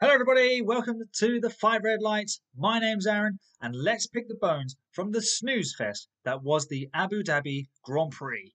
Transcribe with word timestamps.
Hello, 0.00 0.12
everybody. 0.12 0.62
Welcome 0.62 1.02
to 1.14 1.40
the 1.40 1.50
Five 1.50 1.82
Red 1.82 2.00
Lights. 2.00 2.40
My 2.56 2.78
name's 2.78 3.04
Aaron, 3.04 3.40
and 3.60 3.74
let's 3.74 4.06
pick 4.06 4.28
the 4.28 4.36
bones 4.36 4.76
from 4.92 5.10
the 5.10 5.20
snooze 5.20 5.74
fest 5.76 6.06
that 6.24 6.40
was 6.44 6.68
the 6.68 6.88
Abu 6.94 7.24
Dhabi 7.24 7.66
Grand 7.82 8.12
Prix. 8.12 8.54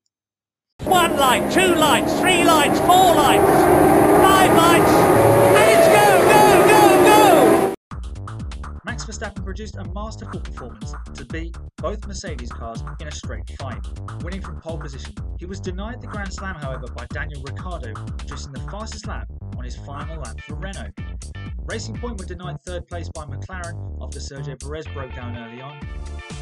One 0.85 1.17
light, 1.17 1.51
two 1.51 1.75
lights, 1.75 2.17
three 2.21 2.45
lights, 2.45 2.79
four 2.79 3.13
lights, 3.13 3.51
five 4.23 4.55
lights, 4.55 4.91
and 5.59 5.69
it's 5.69 5.87
go, 5.89 6.07
go, 6.31 6.67
go, 6.69 7.73
go! 7.97 8.79
Max 8.85 9.03
Verstappen 9.03 9.43
produced 9.43 9.75
a 9.75 9.83
masterful 9.91 10.39
performance 10.39 10.93
to 11.13 11.25
beat 11.25 11.57
both 11.75 12.07
Mercedes 12.07 12.53
cars 12.53 12.81
in 13.01 13.09
a 13.09 13.11
straight 13.11 13.49
fight, 13.59 13.85
winning 14.23 14.39
from 14.39 14.61
pole 14.61 14.77
position. 14.77 15.13
He 15.39 15.45
was 15.45 15.59
denied 15.59 15.99
the 15.99 16.07
Grand 16.07 16.31
Slam, 16.31 16.55
however, 16.55 16.87
by 16.95 17.05
Daniel 17.07 17.41
Ricciardo, 17.43 17.93
producing 18.17 18.53
the 18.53 18.61
fastest 18.71 19.07
lap 19.07 19.27
on 19.63 19.65
his 19.65 19.77
final 19.77 20.17
lap 20.17 20.37
for 20.41 20.55
Renault. 20.55 20.91
Racing 21.59 21.95
Point 21.95 22.19
were 22.19 22.25
denied 22.25 22.61
third 22.63 22.85
place 22.85 23.07
by 23.07 23.23
McLaren 23.23 23.97
after 24.01 24.19
Sergio 24.19 24.61
Perez 24.61 24.85
broke 24.87 25.15
down 25.15 25.37
early 25.37 25.61
on. 25.61 25.79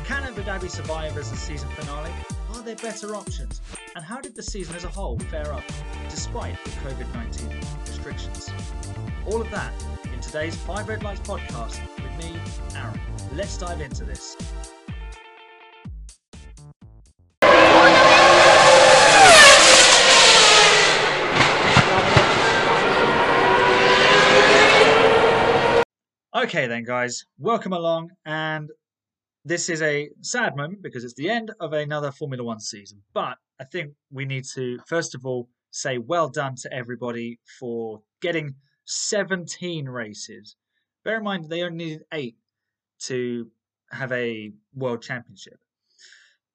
Can 0.06 0.24
Abu 0.24 0.42
Dhabi 0.42 0.68
survive 0.68 1.16
as 1.18 1.30
the 1.30 1.38
season 1.38 1.70
finale? 1.70 2.12
Are 2.56 2.64
there 2.64 2.76
better 2.76 3.16
options? 3.16 3.62
And 3.96 4.04
how 4.04 4.22
did 4.22 4.36
the 4.36 4.42
season 4.42 4.76
as 4.76 4.86
a 4.86 4.88
whole 4.88 5.20
fare 5.30 5.54
up 5.54 5.64
despite 6.10 6.56
the 6.64 6.72
COVID 6.72 7.14
19 7.14 7.60
restrictions? 7.86 8.50
All 9.28 9.40
of 9.40 9.52
that 9.52 9.72
in 10.12 10.20
today's 10.20 10.56
Five 10.56 10.88
Red 10.88 11.04
Lights 11.04 11.22
podcast 11.22 11.80
with 11.98 12.26
me, 12.26 12.40
Aaron. 12.76 13.00
Let's 13.36 13.56
dive 13.56 13.82
into 13.82 14.04
this. 14.04 14.36
Okay, 26.42 26.66
then, 26.66 26.84
guys, 26.84 27.26
welcome 27.38 27.72
along. 27.72 28.10
And 28.26 28.72
this 29.46 29.70
is 29.70 29.84
a 29.84 30.10
sad 30.22 30.56
moment 30.56 30.82
because 30.82 31.04
it's 31.04 31.14
the 31.14 31.30
end 31.30 31.52
of 31.60 31.72
another 31.72 32.12
Formula 32.12 32.44
One 32.44 32.60
season. 32.60 33.04
But 33.14 33.38
I 33.60 33.66
think 33.66 33.94
we 34.12 34.26
need 34.26 34.46
to, 34.56 34.80
first 34.88 35.14
of 35.14 35.24
all, 35.24 35.50
say 35.70 36.00
well 36.00 36.30
done 36.30 36.56
to 36.64 36.74
everybody 36.74 37.40
for 37.60 38.02
getting 38.24 38.56
17 38.86 39.88
races. 39.88 40.56
Bear 41.06 41.18
in 41.18 41.24
mind, 41.24 41.48
they 41.48 41.62
only 41.62 41.86
needed 41.86 42.06
eight 42.12 42.38
to 43.02 43.52
have 43.92 44.12
a 44.12 44.52
world 44.74 45.04
championship. 45.04 45.60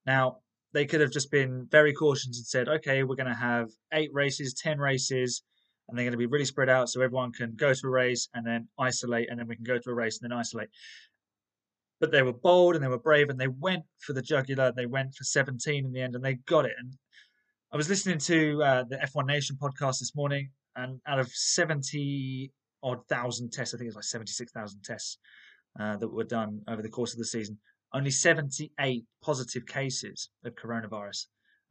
Now, 0.05 0.39
they 0.73 0.87
could 0.87 1.01
have 1.01 1.13
just 1.13 1.31
been 1.31 1.69
very 1.71 1.93
cautious 1.93 2.27
and 2.27 2.35
said, 2.35 2.69
okay, 2.69 3.05
we're 3.05 3.15
going 3.15 3.29
to 3.29 3.35
have 3.35 3.71
eight 3.93 4.11
races, 4.13 4.53
10 4.53 4.81
races, 4.81 5.45
and 5.89 5.97
they're 5.97 6.05
going 6.05 6.13
to 6.13 6.19
be 6.19 6.27
really 6.27 6.45
spread 6.45 6.69
out 6.69 6.89
so 6.89 7.01
everyone 7.01 7.33
can 7.33 7.55
go 7.57 7.73
to 7.73 7.87
a 7.87 7.91
race 7.91 8.29
and 8.35 8.47
then 8.47 8.69
isolate, 8.79 9.29
and 9.31 9.39
then 9.39 9.47
we 9.47 9.57
can 9.57 9.65
go 9.65 9.79
to 9.79 9.91
a 9.91 9.95
race 9.95 10.21
and 10.21 10.31
then 10.31 10.39
isolate. 10.39 10.69
But 12.01 12.13
they 12.13 12.23
were 12.23 12.33
bold 12.33 12.75
and 12.75 12.85
they 12.85 12.89
were 12.89 12.99
brave 12.99 13.31
and 13.31 13.41
they 13.41 13.49
went 13.49 13.85
for 14.01 14.13
the 14.13 14.21
jugular. 14.21 14.71
They 14.71 14.87
went 14.87 15.15
for 15.15 15.25
17 15.25 15.85
in 15.85 15.93
the 15.93 16.03
end 16.03 16.15
and 16.15 16.25
they 16.25 16.35
got 16.35 16.67
it. 16.67 16.75
And 16.79 16.93
I 17.73 17.77
was 17.77 17.89
listening 17.89 18.19
to 18.19 18.63
uh, 18.63 18.85
the 18.85 18.97
F1 18.97 19.27
Nation 19.27 19.57
podcast 19.61 19.99
this 19.99 20.15
morning, 20.15 20.51
and 20.77 21.01
out 21.07 21.19
of 21.19 21.29
70 21.29 22.53
odd 22.83 23.07
thousand 23.09 23.53
tests, 23.53 23.75
I 23.75 23.79
think 23.79 23.89
it's 23.89 23.97
like 23.97 24.05
76,000 24.05 24.81
tests 24.83 25.19
uh, 25.81 25.97
that 25.97 26.09
were 26.09 26.25
done 26.25 26.61
over 26.69 26.83
the 26.83 26.89
course 26.89 27.13
of 27.13 27.19
the 27.19 27.25
season, 27.25 27.59
only 27.93 28.11
78 28.11 29.05
positive 29.23 29.67
cases 29.67 30.31
of 30.45 30.55
coronavirus 30.55 31.27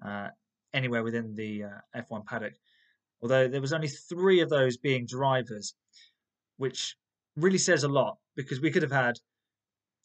uh, 0.05 0.27
anywhere 0.73 1.03
within 1.03 1.33
the 1.35 1.63
uh, 1.63 2.01
F1 2.01 2.25
paddock. 2.25 2.53
Although 3.21 3.47
there 3.47 3.61
was 3.61 3.73
only 3.73 3.87
three 3.87 4.41
of 4.41 4.49
those 4.49 4.77
being 4.77 5.05
drivers, 5.05 5.73
which 6.57 6.95
really 7.35 7.57
says 7.57 7.83
a 7.83 7.87
lot 7.87 8.17
because 8.35 8.59
we 8.59 8.71
could 8.71 8.81
have 8.81 8.91
had 8.91 9.15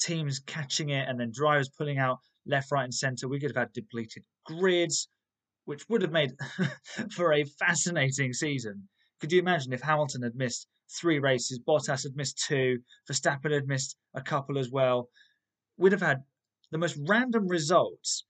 teams 0.00 0.40
catching 0.40 0.90
it 0.90 1.08
and 1.08 1.18
then 1.20 1.30
drivers 1.32 1.68
pulling 1.68 1.98
out 1.98 2.18
left, 2.46 2.72
right, 2.72 2.84
and 2.84 2.94
centre. 2.94 3.28
We 3.28 3.38
could 3.38 3.50
have 3.50 3.62
had 3.68 3.72
depleted 3.72 4.24
grids, 4.44 5.08
which 5.64 5.88
would 5.88 6.02
have 6.02 6.12
made 6.12 6.32
for 7.12 7.32
a 7.32 7.44
fascinating 7.44 8.32
season. 8.32 8.88
Could 9.20 9.32
you 9.32 9.40
imagine 9.40 9.72
if 9.72 9.82
Hamilton 9.82 10.22
had 10.22 10.34
missed 10.34 10.66
three 10.98 11.18
races, 11.18 11.60
Bottas 11.60 12.02
had 12.02 12.16
missed 12.16 12.42
two, 12.46 12.78
Verstappen 13.08 13.52
had 13.52 13.68
missed 13.68 13.96
a 14.14 14.22
couple 14.22 14.58
as 14.58 14.70
well? 14.70 15.08
We'd 15.76 15.92
have 15.92 16.00
had 16.00 16.22
the 16.70 16.78
most 16.78 16.98
random 17.06 17.46
results. 17.46 18.24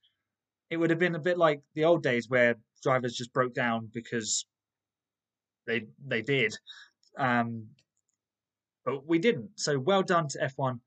It 0.69 0.77
would 0.77 0.89
have 0.89 0.99
been 0.99 1.15
a 1.15 1.19
bit 1.19 1.37
like 1.37 1.61
the 1.73 1.85
old 1.85 2.03
days 2.03 2.29
where 2.29 2.55
drivers 2.83 3.15
just 3.15 3.33
broke 3.33 3.53
down 3.53 3.89
because 3.93 4.45
they 5.67 5.87
they 6.05 6.21
did, 6.21 6.53
um, 7.17 7.67
but 8.85 9.07
we 9.07 9.19
didn't. 9.19 9.51
So 9.55 9.79
well 9.79 10.03
done 10.03 10.27
to 10.29 10.39
F1 10.39 10.79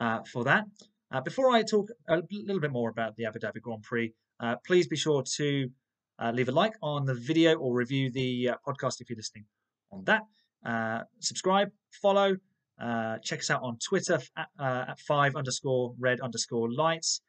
uh, 0.00 0.20
for 0.32 0.44
that. 0.44 0.64
Uh, 1.12 1.20
before 1.20 1.50
I 1.50 1.62
talk 1.62 1.88
a 2.08 2.22
little 2.30 2.60
bit 2.60 2.72
more 2.72 2.90
about 2.90 3.16
the 3.16 3.26
Abu 3.26 3.38
Dhabi 3.38 3.60
Grand 3.60 3.82
Prix, 3.82 4.12
uh, 4.40 4.56
please 4.66 4.88
be 4.88 4.96
sure 4.96 5.22
to 5.36 5.70
uh, 6.18 6.32
leave 6.34 6.48
a 6.48 6.52
like 6.52 6.74
on 6.82 7.04
the 7.04 7.14
video 7.14 7.54
or 7.54 7.74
review 7.74 8.10
the 8.10 8.50
uh, 8.50 8.54
podcast 8.66 9.00
if 9.00 9.08
you're 9.08 9.16
listening 9.16 9.44
on 9.92 10.02
that. 10.04 10.22
Uh, 10.64 11.04
subscribe, 11.20 11.70
follow, 12.02 12.36
check 13.22 13.38
us 13.38 13.50
out 13.50 13.62
on 13.62 13.78
Twitter 13.78 14.18
at, 14.36 14.48
at 14.58 14.98
five 15.00 15.36
underscore 15.36 15.94
red 15.98 16.20
underscore 16.20 16.72
lights, 16.72 17.20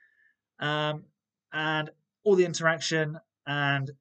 um, 0.59 1.03
and 1.53 1.91
all 2.23 2.35
the 2.35 2.45
interaction 2.45 3.17
and 3.45 3.91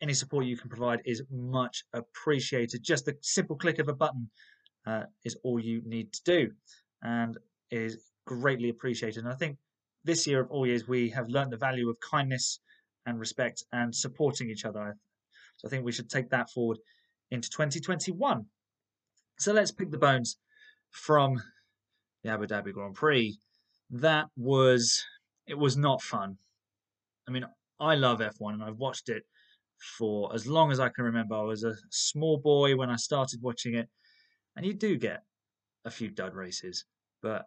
any 0.00 0.14
support 0.14 0.44
you 0.44 0.56
can 0.56 0.68
provide 0.68 1.00
is 1.04 1.22
much 1.30 1.84
appreciated. 1.92 2.82
Just 2.82 3.06
the 3.06 3.16
simple 3.22 3.56
click 3.56 3.78
of 3.78 3.88
a 3.88 3.94
button 3.94 4.30
uh, 4.86 5.04
is 5.24 5.36
all 5.44 5.58
you 5.58 5.82
need 5.84 6.12
to 6.12 6.22
do. 6.24 6.50
And 7.02 7.38
is 7.70 7.98
greatly 8.26 8.68
appreciated. 8.68 9.24
And 9.24 9.32
I 9.32 9.36
think 9.36 9.58
this 10.04 10.26
year 10.26 10.40
of 10.40 10.50
all 10.50 10.66
years, 10.66 10.86
we 10.86 11.10
have 11.10 11.28
learned 11.28 11.52
the 11.52 11.56
value 11.56 11.88
of 11.88 11.98
kindness 12.00 12.60
and 13.06 13.18
respect 13.18 13.64
and 13.72 13.94
supporting 13.94 14.50
each 14.50 14.64
other. 14.64 14.96
So 15.56 15.68
I 15.68 15.70
think 15.70 15.84
we 15.84 15.92
should 15.92 16.10
take 16.10 16.30
that 16.30 16.50
forward 16.50 16.78
into 17.30 17.50
2021. 17.50 18.46
So 19.38 19.52
let's 19.52 19.72
pick 19.72 19.90
the 19.90 19.98
bones 19.98 20.36
from 20.90 21.42
the 22.22 22.30
Abu 22.30 22.46
Dhabi 22.46 22.72
Grand 22.72 22.94
Prix. 22.94 23.38
That 23.90 24.26
was, 24.36 25.04
it 25.46 25.58
was 25.58 25.76
not 25.76 26.02
fun. 26.02 26.38
I 27.28 27.30
mean, 27.30 27.44
I 27.80 27.94
love 27.96 28.20
F1 28.20 28.54
and 28.54 28.62
I've 28.62 28.76
watched 28.76 29.08
it 29.08 29.24
for 29.78 30.34
as 30.34 30.46
long 30.46 30.70
as 30.70 30.80
I 30.80 30.88
can 30.88 31.04
remember. 31.04 31.34
I 31.34 31.42
was 31.42 31.64
a 31.64 31.74
small 31.90 32.38
boy 32.38 32.76
when 32.76 32.90
I 32.90 32.96
started 32.96 33.40
watching 33.42 33.74
it, 33.74 33.88
and 34.56 34.64
you 34.64 34.74
do 34.74 34.96
get 34.96 35.22
a 35.84 35.90
few 35.90 36.10
dud 36.10 36.34
races, 36.34 36.84
but 37.22 37.46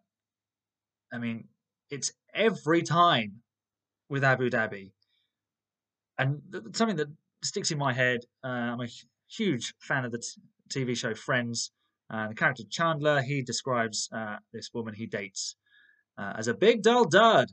I 1.11 1.17
mean, 1.17 1.45
it's 1.89 2.11
every 2.33 2.83
time 2.83 3.41
with 4.09 4.23
Abu 4.23 4.49
Dhabi. 4.49 4.91
And 6.19 6.41
something 6.73 6.97
that 6.97 7.07
sticks 7.43 7.71
in 7.71 7.77
my 7.77 7.93
head, 7.93 8.21
uh, 8.43 8.47
I'm 8.47 8.81
a 8.81 8.87
huge 9.29 9.73
fan 9.79 10.05
of 10.05 10.11
the 10.11 10.19
t- 10.19 10.41
TV 10.69 10.97
show 10.97 11.13
Friends. 11.13 11.71
Uh, 12.09 12.29
the 12.29 12.35
character 12.35 12.63
Chandler, 12.69 13.21
he 13.21 13.41
describes 13.41 14.09
uh, 14.13 14.37
this 14.53 14.69
woman 14.73 14.93
he 14.93 15.05
dates 15.05 15.55
uh, 16.17 16.33
as 16.37 16.47
a 16.47 16.53
big 16.53 16.81
dull 16.81 17.05
dud. 17.05 17.49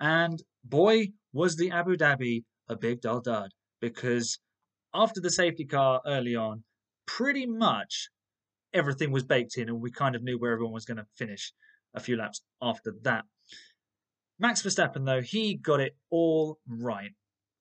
And 0.00 0.42
boy, 0.64 1.08
was 1.32 1.56
the 1.56 1.70
Abu 1.70 1.96
Dhabi 1.96 2.44
a 2.68 2.76
big 2.76 3.00
dull 3.00 3.20
dud 3.20 3.52
because 3.80 4.38
after 4.94 5.20
the 5.20 5.30
safety 5.30 5.64
car 5.64 6.00
early 6.06 6.36
on, 6.36 6.64
pretty 7.06 7.46
much 7.46 8.10
everything 8.72 9.10
was 9.10 9.24
baked 9.24 9.56
in 9.56 9.68
and 9.68 9.80
we 9.80 9.90
kind 9.90 10.14
of 10.14 10.22
knew 10.22 10.38
where 10.38 10.52
everyone 10.52 10.74
was 10.74 10.84
going 10.84 10.98
to 10.98 11.06
finish 11.16 11.52
a 11.94 12.00
few 12.00 12.16
laps 12.16 12.42
after 12.60 12.94
that. 13.02 13.24
Max 14.38 14.62
Verstappen, 14.62 15.04
though, 15.04 15.20
he 15.20 15.54
got 15.54 15.80
it 15.80 15.96
all 16.10 16.58
right 16.68 17.10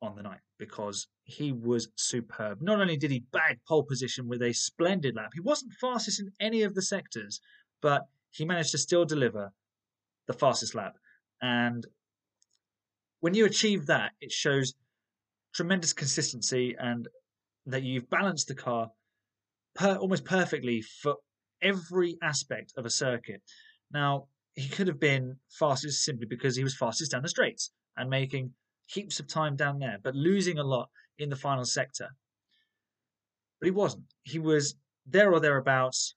on 0.02 0.16
the 0.16 0.22
night 0.22 0.42
because 0.60 1.08
he 1.24 1.52
was 1.52 1.90
superb. 1.96 2.62
Not 2.62 2.80
only 2.80 2.98
did 2.98 3.12
he 3.12 3.24
bag 3.32 3.60
pole 3.68 3.84
position 3.84 4.28
with 4.28 4.42
a 4.42 4.54
splendid 4.54 5.16
lap, 5.16 5.32
he 5.34 5.42
wasn't 5.42 5.74
fastest 5.74 6.20
in 6.20 6.32
any 6.40 6.64
of 6.64 6.76
the 6.76 6.82
sectors, 6.82 7.40
but 7.82 8.04
he 8.30 8.46
managed 8.46 8.72
to 8.72 8.78
still 8.78 9.06
deliver 9.06 9.52
the 10.28 10.34
fastest 10.34 10.76
lap. 10.76 10.98
And 11.42 11.86
when 13.22 13.34
you 13.34 13.46
achieve 13.46 13.88
that, 13.88 14.12
it 14.22 14.32
shows 14.32 14.74
tremendous 15.58 15.92
consistency 15.92 16.76
and 16.80 17.08
that 17.66 17.82
you've 17.82 18.10
balanced 18.12 18.48
the 18.48 18.56
car 18.56 18.90
per, 19.76 19.96
almost 19.96 20.24
perfectly 20.24 20.84
for 21.02 21.16
every 21.64 22.16
aspect 22.22 22.72
of 22.78 22.86
a 22.86 22.92
circuit. 22.92 23.42
Now, 23.92 24.28
he 24.54 24.70
could 24.70 24.88
have 24.88 25.00
been 25.00 25.38
fastest 25.50 26.04
simply 26.04 26.28
because 26.28 26.56
he 26.56 26.64
was 26.64 26.78
fastest 26.78 27.12
down 27.12 27.24
the 27.24 27.30
straights 27.30 27.72
and 27.98 28.08
making 28.08 28.52
heaps 28.86 29.20
of 29.20 29.28
time 29.28 29.56
down 29.56 29.80
there, 29.80 29.98
but 30.04 30.14
losing 30.16 30.60
a 30.60 30.64
lot 30.64 30.90
in 31.18 31.30
the 31.30 31.36
final 31.36 31.66
sector. 31.66 32.10
But 33.60 33.66
he 33.66 33.72
wasn't. 33.72 34.06
He 34.24 34.38
was 34.38 34.76
there 35.08 35.34
or 35.34 35.40
thereabouts 35.40 36.16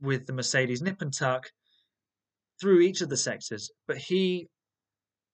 with 0.00 0.26
the 0.26 0.32
Mercedes 0.32 0.80
nip 0.80 1.02
and 1.02 1.12
tuck 1.12 1.50
through 2.58 2.80
each 2.80 3.02
of 3.02 3.10
the 3.10 3.16
sectors, 3.18 3.70
but 3.86 3.98
he, 3.98 4.48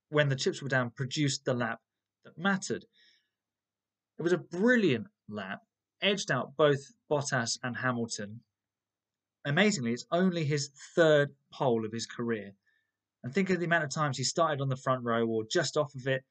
when 0.08 0.28
the 0.28 0.36
chips 0.36 0.60
were 0.60 0.68
down, 0.68 0.90
produced 0.90 1.44
the 1.44 1.54
lap 1.54 1.78
that 2.24 2.38
mattered. 2.38 2.84
It 4.18 4.22
was 4.22 4.32
a 4.32 4.38
brilliant 4.38 5.06
lap, 5.28 5.62
edged 6.00 6.30
out 6.30 6.56
both 6.56 6.92
Bottas 7.10 7.58
and 7.62 7.76
Hamilton, 7.76 8.40
amazingly, 9.44 9.92
it's 9.92 10.06
only 10.10 10.44
his 10.44 10.70
third 10.94 11.30
pole 11.52 11.84
of 11.84 11.92
his 11.92 12.06
career. 12.06 12.52
And 13.22 13.32
think 13.32 13.50
of 13.50 13.58
the 13.58 13.66
amount 13.66 13.84
of 13.84 13.90
times 13.90 14.18
he 14.18 14.24
started 14.24 14.60
on 14.60 14.68
the 14.68 14.76
front 14.76 15.02
row 15.04 15.26
or 15.26 15.44
just 15.50 15.76
off 15.76 15.94
of 15.94 16.06
it, 16.06 16.22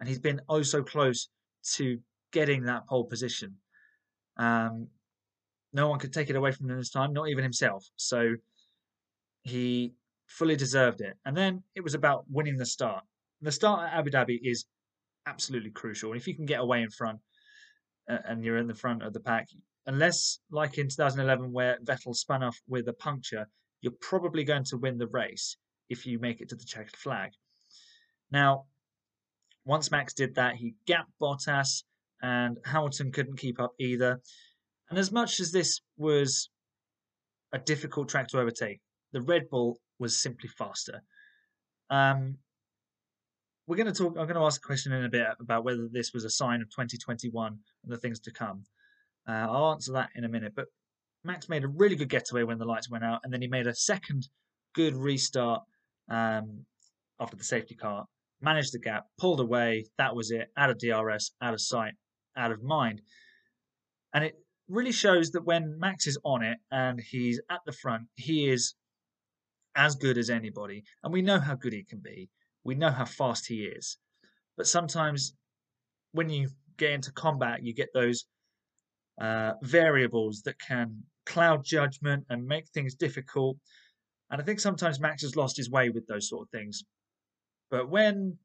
and 0.00 0.08
he's 0.08 0.18
been 0.18 0.40
oh 0.48 0.62
so 0.62 0.82
close 0.82 1.28
to 1.74 1.98
getting 2.32 2.64
that 2.64 2.86
pole 2.88 3.04
position. 3.04 3.56
Um, 4.36 4.88
no 5.72 5.88
one 5.88 5.98
could 5.98 6.12
take 6.12 6.30
it 6.30 6.36
away 6.36 6.52
from 6.52 6.70
him 6.70 6.76
this 6.76 6.90
time, 6.90 7.12
not 7.12 7.28
even 7.28 7.44
himself. 7.44 7.86
So 7.96 8.36
he 9.42 9.94
fully 10.26 10.56
deserved 10.56 11.00
it. 11.00 11.14
And 11.24 11.36
then 11.36 11.62
it 11.74 11.82
was 11.82 11.94
about 11.94 12.24
winning 12.28 12.56
the 12.56 12.66
start. 12.66 13.04
The 13.40 13.52
start 13.52 13.88
at 13.88 13.98
Abu 13.98 14.10
Dhabi 14.10 14.38
is 14.42 14.66
absolutely 15.26 15.70
crucial. 15.70 16.12
And 16.12 16.20
if 16.20 16.26
you 16.26 16.34
can 16.34 16.46
get 16.46 16.60
away 16.60 16.82
in 16.82 16.90
front 16.90 17.20
uh, 18.10 18.18
and 18.24 18.44
you're 18.44 18.58
in 18.58 18.66
the 18.66 18.74
front 18.74 19.02
of 19.02 19.12
the 19.12 19.20
pack, 19.20 19.48
unless 19.86 20.38
like 20.50 20.78
in 20.78 20.88
2011 20.88 21.52
where 21.52 21.78
Vettel 21.84 22.14
spun 22.14 22.42
off 22.42 22.60
with 22.68 22.88
a 22.88 22.92
puncture, 22.92 23.46
you're 23.80 23.94
probably 24.00 24.44
going 24.44 24.64
to 24.64 24.76
win 24.76 24.98
the 24.98 25.08
race 25.08 25.56
if 25.88 26.06
you 26.06 26.18
make 26.18 26.40
it 26.40 26.48
to 26.50 26.56
the 26.56 26.64
checkered 26.64 26.96
flag. 26.96 27.30
Now, 28.30 28.64
once 29.64 29.90
Max 29.90 30.14
did 30.14 30.34
that, 30.36 30.56
he 30.56 30.74
gapped 30.86 31.12
Bottas 31.20 31.84
and 32.22 32.58
Hamilton 32.64 33.12
couldn't 33.12 33.36
keep 33.36 33.60
up 33.60 33.72
either. 33.78 34.20
And 34.88 34.98
as 34.98 35.12
much 35.12 35.40
as 35.40 35.52
this 35.52 35.80
was 35.96 36.48
a 37.52 37.58
difficult 37.58 38.08
track 38.08 38.28
to 38.28 38.38
overtake, 38.38 38.80
the 39.12 39.20
Red 39.20 39.50
Bull 39.50 39.78
was 39.98 40.20
simply 40.20 40.48
faster. 40.48 41.02
Um, 41.90 42.38
we're 43.66 43.76
going 43.76 43.92
to 43.92 43.92
talk. 43.92 44.16
I'm 44.18 44.26
going 44.26 44.34
to 44.34 44.44
ask 44.44 44.62
a 44.62 44.66
question 44.66 44.92
in 44.92 45.04
a 45.04 45.08
bit 45.08 45.26
about 45.40 45.64
whether 45.64 45.88
this 45.90 46.12
was 46.12 46.24
a 46.24 46.30
sign 46.30 46.60
of 46.62 46.70
2021 46.70 47.46
and 47.84 47.92
the 47.92 47.96
things 47.96 48.20
to 48.20 48.32
come. 48.32 48.64
Uh, 49.28 49.46
I'll 49.48 49.72
answer 49.72 49.92
that 49.92 50.10
in 50.16 50.24
a 50.24 50.28
minute. 50.28 50.52
But 50.54 50.66
Max 51.24 51.48
made 51.48 51.64
a 51.64 51.68
really 51.68 51.94
good 51.94 52.08
getaway 52.08 52.42
when 52.42 52.58
the 52.58 52.64
lights 52.64 52.90
went 52.90 53.04
out, 53.04 53.20
and 53.22 53.32
then 53.32 53.40
he 53.40 53.48
made 53.48 53.66
a 53.66 53.74
second 53.74 54.28
good 54.74 54.96
restart 54.96 55.62
um, 56.10 56.64
after 57.20 57.36
the 57.36 57.44
safety 57.44 57.74
car. 57.74 58.06
Managed 58.40 58.74
the 58.74 58.80
gap, 58.80 59.04
pulled 59.18 59.38
away. 59.38 59.86
That 59.98 60.16
was 60.16 60.32
it. 60.32 60.48
Out 60.56 60.70
of 60.70 60.78
DRS, 60.78 61.32
out 61.40 61.54
of 61.54 61.60
sight, 61.60 61.92
out 62.36 62.50
of 62.50 62.62
mind. 62.62 63.00
And 64.12 64.24
it 64.24 64.34
really 64.68 64.90
shows 64.90 65.30
that 65.30 65.44
when 65.44 65.78
Max 65.78 66.08
is 66.08 66.18
on 66.24 66.42
it 66.42 66.58
and 66.72 67.00
he's 67.00 67.40
at 67.48 67.60
the 67.64 67.72
front, 67.72 68.04
he 68.16 68.50
is 68.50 68.74
as 69.76 69.94
good 69.94 70.18
as 70.18 70.28
anybody. 70.28 70.82
And 71.04 71.12
we 71.12 71.22
know 71.22 71.38
how 71.38 71.54
good 71.54 71.72
he 71.72 71.84
can 71.84 72.00
be. 72.00 72.28
We 72.64 72.74
know 72.74 72.90
how 72.90 73.04
fast 73.04 73.46
he 73.46 73.64
is. 73.64 73.98
But 74.56 74.66
sometimes 74.66 75.34
when 76.12 76.28
you 76.28 76.48
get 76.76 76.92
into 76.92 77.12
combat, 77.12 77.62
you 77.62 77.74
get 77.74 77.88
those 77.94 78.26
uh, 79.20 79.52
variables 79.62 80.42
that 80.42 80.58
can 80.58 81.02
cloud 81.26 81.64
judgment 81.64 82.24
and 82.28 82.46
make 82.46 82.68
things 82.68 82.94
difficult. 82.94 83.56
And 84.30 84.40
I 84.40 84.44
think 84.44 84.60
sometimes 84.60 85.00
Max 85.00 85.22
has 85.22 85.36
lost 85.36 85.56
his 85.56 85.70
way 85.70 85.90
with 85.90 86.06
those 86.06 86.28
sort 86.28 86.42
of 86.42 86.50
things. 86.50 86.84
But 87.70 87.88
when 87.88 88.38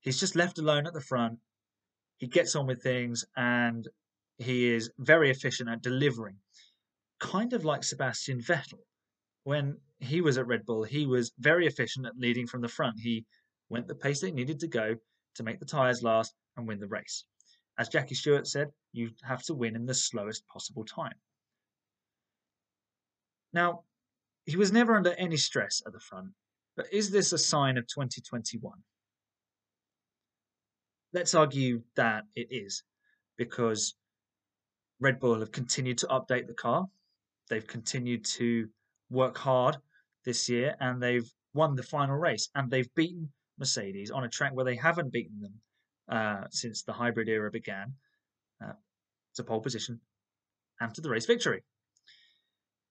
he's 0.00 0.20
just 0.20 0.36
left 0.36 0.58
alone 0.58 0.86
at 0.86 0.92
the 0.92 1.00
front, 1.00 1.38
he 2.18 2.26
gets 2.26 2.54
on 2.54 2.66
with 2.66 2.82
things 2.82 3.24
and 3.36 3.88
he 4.38 4.72
is 4.72 4.90
very 4.98 5.30
efficient 5.30 5.68
at 5.68 5.82
delivering. 5.82 6.36
Kind 7.18 7.52
of 7.52 7.64
like 7.64 7.84
Sebastian 7.84 8.40
Vettel. 8.40 8.80
When 9.44 9.78
he 9.98 10.20
was 10.20 10.38
at 10.38 10.46
Red 10.46 10.66
Bull, 10.66 10.84
he 10.84 11.06
was 11.06 11.32
very 11.38 11.66
efficient 11.66 12.06
at 12.06 12.18
leading 12.18 12.46
from 12.46 12.60
the 12.60 12.68
front. 12.68 13.00
He 13.00 13.24
went 13.70 13.88
the 13.88 13.94
pace 13.94 14.20
they 14.20 14.30
needed 14.30 14.60
to 14.60 14.68
go 14.68 14.96
to 15.36 15.42
make 15.42 15.60
the 15.60 15.64
tyres 15.64 16.02
last 16.02 16.34
and 16.56 16.68
win 16.68 16.80
the 16.80 16.88
race. 16.88 17.24
As 17.78 17.88
Jackie 17.88 18.14
Stewart 18.14 18.46
said, 18.46 18.68
you 18.92 19.10
have 19.22 19.42
to 19.44 19.54
win 19.54 19.76
in 19.76 19.86
the 19.86 19.94
slowest 19.94 20.46
possible 20.46 20.84
time. 20.84 21.14
Now, 23.52 23.84
he 24.44 24.56
was 24.56 24.72
never 24.72 24.96
under 24.96 25.14
any 25.14 25.36
stress 25.36 25.80
at 25.86 25.92
the 25.92 26.00
front, 26.00 26.32
but 26.76 26.92
is 26.92 27.10
this 27.10 27.32
a 27.32 27.38
sign 27.38 27.78
of 27.78 27.86
2021? 27.86 28.72
Let's 31.12 31.34
argue 31.34 31.82
that 31.96 32.24
it 32.36 32.48
is, 32.50 32.82
because 33.36 33.94
Red 35.00 35.18
Bull 35.18 35.40
have 35.40 35.52
continued 35.52 35.98
to 35.98 36.06
update 36.08 36.46
the 36.46 36.54
car. 36.54 36.86
They've 37.48 37.66
continued 37.66 38.24
to 38.36 38.68
work 39.08 39.38
hard 39.38 39.76
this 40.24 40.48
year 40.48 40.76
and 40.78 41.02
they've 41.02 41.28
won 41.54 41.74
the 41.74 41.82
final 41.82 42.16
race 42.16 42.48
and 42.54 42.70
they've 42.70 42.94
beaten 42.94 43.32
Mercedes 43.60 44.10
on 44.10 44.24
a 44.24 44.28
track 44.28 44.52
where 44.54 44.64
they 44.64 44.76
haven't 44.76 45.12
beaten 45.12 45.40
them 45.40 45.54
uh, 46.10 46.44
since 46.50 46.82
the 46.82 46.92
hybrid 46.92 47.28
era 47.28 47.50
began 47.50 47.94
uh, 48.64 48.72
to 49.36 49.44
pole 49.44 49.60
position 49.60 50.00
and 50.80 50.92
to 50.94 51.00
the 51.00 51.10
race 51.10 51.26
victory. 51.26 51.62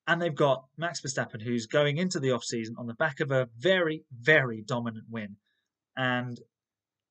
And 0.06 0.20
they've 0.20 0.34
got 0.34 0.64
Max 0.78 1.00
Verstappen, 1.00 1.42
who's 1.42 1.66
going 1.66 1.98
into 1.98 2.18
the 2.18 2.32
off 2.32 2.44
season 2.44 2.76
on 2.78 2.86
the 2.86 2.94
back 2.94 3.20
of 3.20 3.30
a 3.30 3.48
very, 3.58 4.04
very 4.18 4.62
dominant 4.62 5.04
win. 5.10 5.36
And 5.96 6.40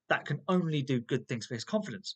that 0.09 0.25
can 0.25 0.41
only 0.47 0.81
do 0.81 0.99
good 0.99 1.27
things 1.27 1.45
for 1.45 1.53
his 1.53 1.63
confidence. 1.63 2.15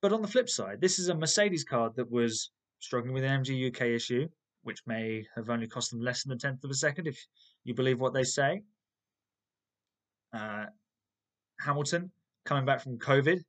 But 0.00 0.12
on 0.12 0.22
the 0.22 0.28
flip 0.28 0.48
side, 0.48 0.80
this 0.80 0.98
is 0.98 1.08
a 1.08 1.14
Mercedes 1.14 1.64
car 1.64 1.90
that 1.96 2.10
was 2.10 2.50
struggling 2.78 3.12
with 3.12 3.24
an 3.24 3.42
MGU-K 3.42 3.94
issue, 3.94 4.28
which 4.62 4.80
may 4.86 5.24
have 5.36 5.50
only 5.50 5.66
cost 5.66 5.90
them 5.90 6.00
less 6.00 6.22
than 6.22 6.32
a 6.32 6.38
tenth 6.38 6.64
of 6.64 6.70
a 6.70 6.74
second 6.74 7.06
if 7.06 7.18
you 7.64 7.74
believe 7.74 8.00
what 8.00 8.14
they 8.14 8.24
say. 8.24 8.62
Uh, 10.32 10.66
Hamilton 11.60 12.10
coming 12.44 12.64
back 12.64 12.80
from 12.82 12.98
COVID. 12.98 13.40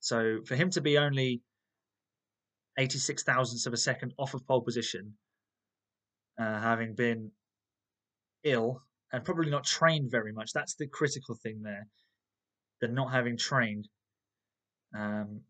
So 0.00 0.40
for 0.46 0.56
him 0.56 0.70
to 0.70 0.80
be 0.80 0.98
only 0.98 1.42
86 2.78 3.22
thousandths 3.22 3.66
of 3.66 3.72
a 3.72 3.76
second 3.76 4.12
off 4.18 4.34
of 4.34 4.46
pole 4.46 4.62
position, 4.62 5.14
uh, 6.38 6.60
having 6.60 6.94
been 6.94 7.30
ill 8.44 8.82
and 9.12 9.24
probably 9.24 9.50
not 9.50 9.64
trained 9.64 10.10
very 10.10 10.32
much, 10.32 10.52
that's 10.52 10.74
the 10.74 10.86
critical 10.88 11.36
thing 11.42 11.62
there. 11.62 11.86
They're 12.80 12.90
not 12.90 13.12
having 13.12 13.36
trained. 13.36 13.88
Um, 14.94 15.42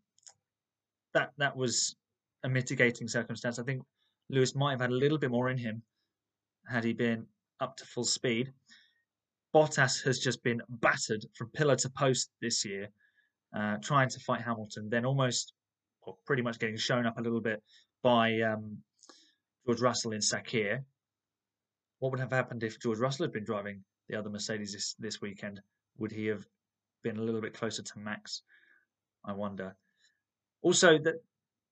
that 1.13 1.31
that 1.37 1.55
was 1.55 1.95
a 2.43 2.49
mitigating 2.49 3.07
circumstance. 3.07 3.59
I 3.59 3.63
think 3.63 3.81
Lewis 4.29 4.55
might 4.55 4.71
have 4.71 4.81
had 4.81 4.89
a 4.89 4.95
little 4.95 5.17
bit 5.17 5.31
more 5.31 5.49
in 5.49 5.57
him 5.57 5.81
had 6.67 6.83
he 6.83 6.93
been 6.93 7.25
up 7.59 7.77
to 7.77 7.85
full 7.85 8.03
speed. 8.03 8.53
Bottas 9.53 10.03
has 10.03 10.19
just 10.19 10.43
been 10.43 10.61
battered 10.69 11.25
from 11.35 11.49
pillar 11.51 11.75
to 11.75 11.89
post 11.89 12.31
this 12.41 12.65
year, 12.65 12.89
uh, 13.55 13.77
trying 13.81 14.09
to 14.09 14.19
fight 14.19 14.41
Hamilton, 14.41 14.89
then 14.89 15.05
almost, 15.05 15.53
well, 16.05 16.17
pretty 16.25 16.41
much 16.41 16.59
getting 16.59 16.77
shown 16.77 17.05
up 17.05 17.19
a 17.19 17.21
little 17.21 17.41
bit 17.41 17.61
by 18.01 18.41
um, 18.41 18.77
George 19.65 19.81
Russell 19.81 20.13
in 20.13 20.21
Sakhir. 20.21 20.83
What 21.99 22.11
would 22.11 22.19
have 22.19 22.31
happened 22.31 22.63
if 22.63 22.79
George 22.79 22.99
Russell 22.99 23.25
had 23.25 23.33
been 23.33 23.45
driving 23.45 23.83
the 24.09 24.17
other 24.17 24.29
Mercedes 24.29 24.73
this, 24.73 24.95
this 24.99 25.21
weekend? 25.21 25.61
Would 25.99 26.11
he 26.11 26.25
have 26.27 26.45
been 27.03 27.17
a 27.17 27.21
little 27.21 27.41
bit 27.41 27.53
closer 27.53 27.83
to 27.83 27.99
Max? 27.99 28.41
I 29.23 29.33
wonder. 29.33 29.75
Also, 30.63 30.97
that 30.97 31.15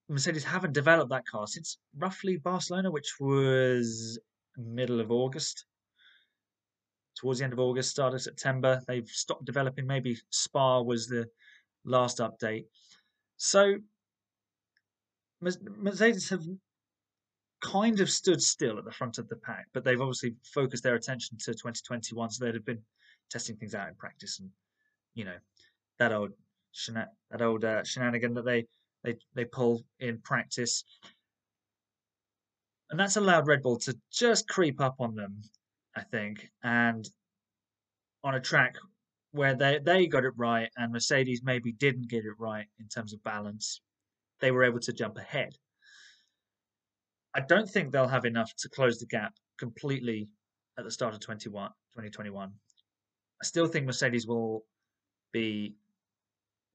Mercedes 0.08 0.44
haven't 0.44 0.74
developed 0.74 1.10
that 1.10 1.26
car 1.26 1.48
since 1.48 1.78
roughly 1.98 2.38
Barcelona, 2.38 2.92
which 2.92 3.16
was 3.20 4.20
middle 4.58 5.00
of 5.00 5.12
August. 5.12 5.66
Towards 7.22 7.38
the 7.38 7.44
end 7.44 7.54
of 7.54 7.60
August, 7.60 7.92
start 7.92 8.16
of 8.16 8.22
September, 8.22 8.82
they've 8.88 9.08
stopped 9.08 9.46
developing. 9.46 9.86
Maybe 9.86 10.18
Spa 10.32 10.82
was 10.82 11.08
the 11.08 11.28
last 11.86 12.18
update. 12.18 12.66
So 13.38 13.76
Mercedes 15.40 16.30
have 16.30 16.44
kind 17.62 18.00
of 18.00 18.10
stood 18.10 18.42
still 18.42 18.80
at 18.80 18.86
the 18.86 18.92
front 18.92 19.20
of 19.20 19.30
the 19.30 19.36
pack, 19.36 19.68
but 19.72 19.84
they've 19.84 20.02
obviously 20.02 20.34
focused 20.44 20.82
their 20.82 20.96
attention 20.96 21.38
to 21.38 21.52
2021. 21.52 22.32
So 22.32 22.44
they'd 22.44 22.56
have 22.56 22.66
been 22.66 22.82
testing 23.30 23.56
things 23.56 23.76
out 23.76 23.88
in 23.88 23.94
practice, 23.94 24.40
and 24.40 24.50
you 25.14 25.26
know 25.26 25.38
that 26.00 26.12
old 26.12 26.32
that 26.88 27.42
old 27.42 27.64
uh, 27.64 27.84
shenanigan 27.84 28.34
that 28.34 28.46
they 28.46 28.66
they 29.04 29.16
they 29.36 29.46
pull 29.46 29.84
in 30.00 30.18
practice. 30.20 30.84
And 32.90 33.00
that's 33.00 33.16
allowed 33.16 33.48
Red 33.48 33.62
Bull 33.62 33.78
to 33.80 33.96
just 34.12 34.50
creep 34.50 34.82
up 34.82 34.96
on 35.00 35.16
them, 35.16 35.42
I 35.96 36.04
think, 36.04 36.50
and 36.64 37.08
on 38.24 38.36
a 38.36 38.40
track 38.40 38.76
where 39.32 39.56
they, 39.56 39.80
they 39.84 40.08
got 40.08 40.26
it 40.26 40.34
right 40.38 40.70
and 40.78 40.92
Mercedes 40.92 41.42
maybe 41.44 41.72
didn't 41.72 42.10
get 42.10 42.26
it 42.26 42.34
right 42.38 42.68
in 42.80 42.88
terms 42.88 43.14
of 43.14 43.24
balance, 43.24 43.82
they 44.40 44.52
were 44.52 44.64
able 44.64 44.80
to 44.80 44.94
jump 44.94 45.18
ahead. 45.18 45.54
I 47.34 47.42
don't 47.42 47.70
think 47.70 47.92
they'll 47.92 48.08
have 48.08 48.26
enough 48.26 48.52
to 48.60 48.70
close 48.70 49.00
the 49.00 49.06
gap 49.06 49.34
completely 49.58 50.28
at 50.78 50.84
the 50.84 50.92
start 50.92 51.14
of 51.14 51.22
21, 51.22 51.70
2021. 51.94 52.52
I 53.42 53.46
still 53.46 53.68
think 53.68 53.86
Mercedes 53.86 54.28
will 54.28 54.66
be 55.32 55.76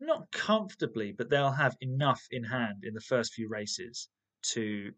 not 0.01 0.31
comfortably, 0.33 1.13
but 1.13 1.31
they'll 1.31 1.51
have 1.51 1.77
enough 1.81 2.23
in 2.31 2.45
hand 2.45 2.85
in 2.85 2.95
the 2.95 3.01
first 3.01 3.35
few 3.35 3.49
races 3.49 4.09
to 4.53 4.93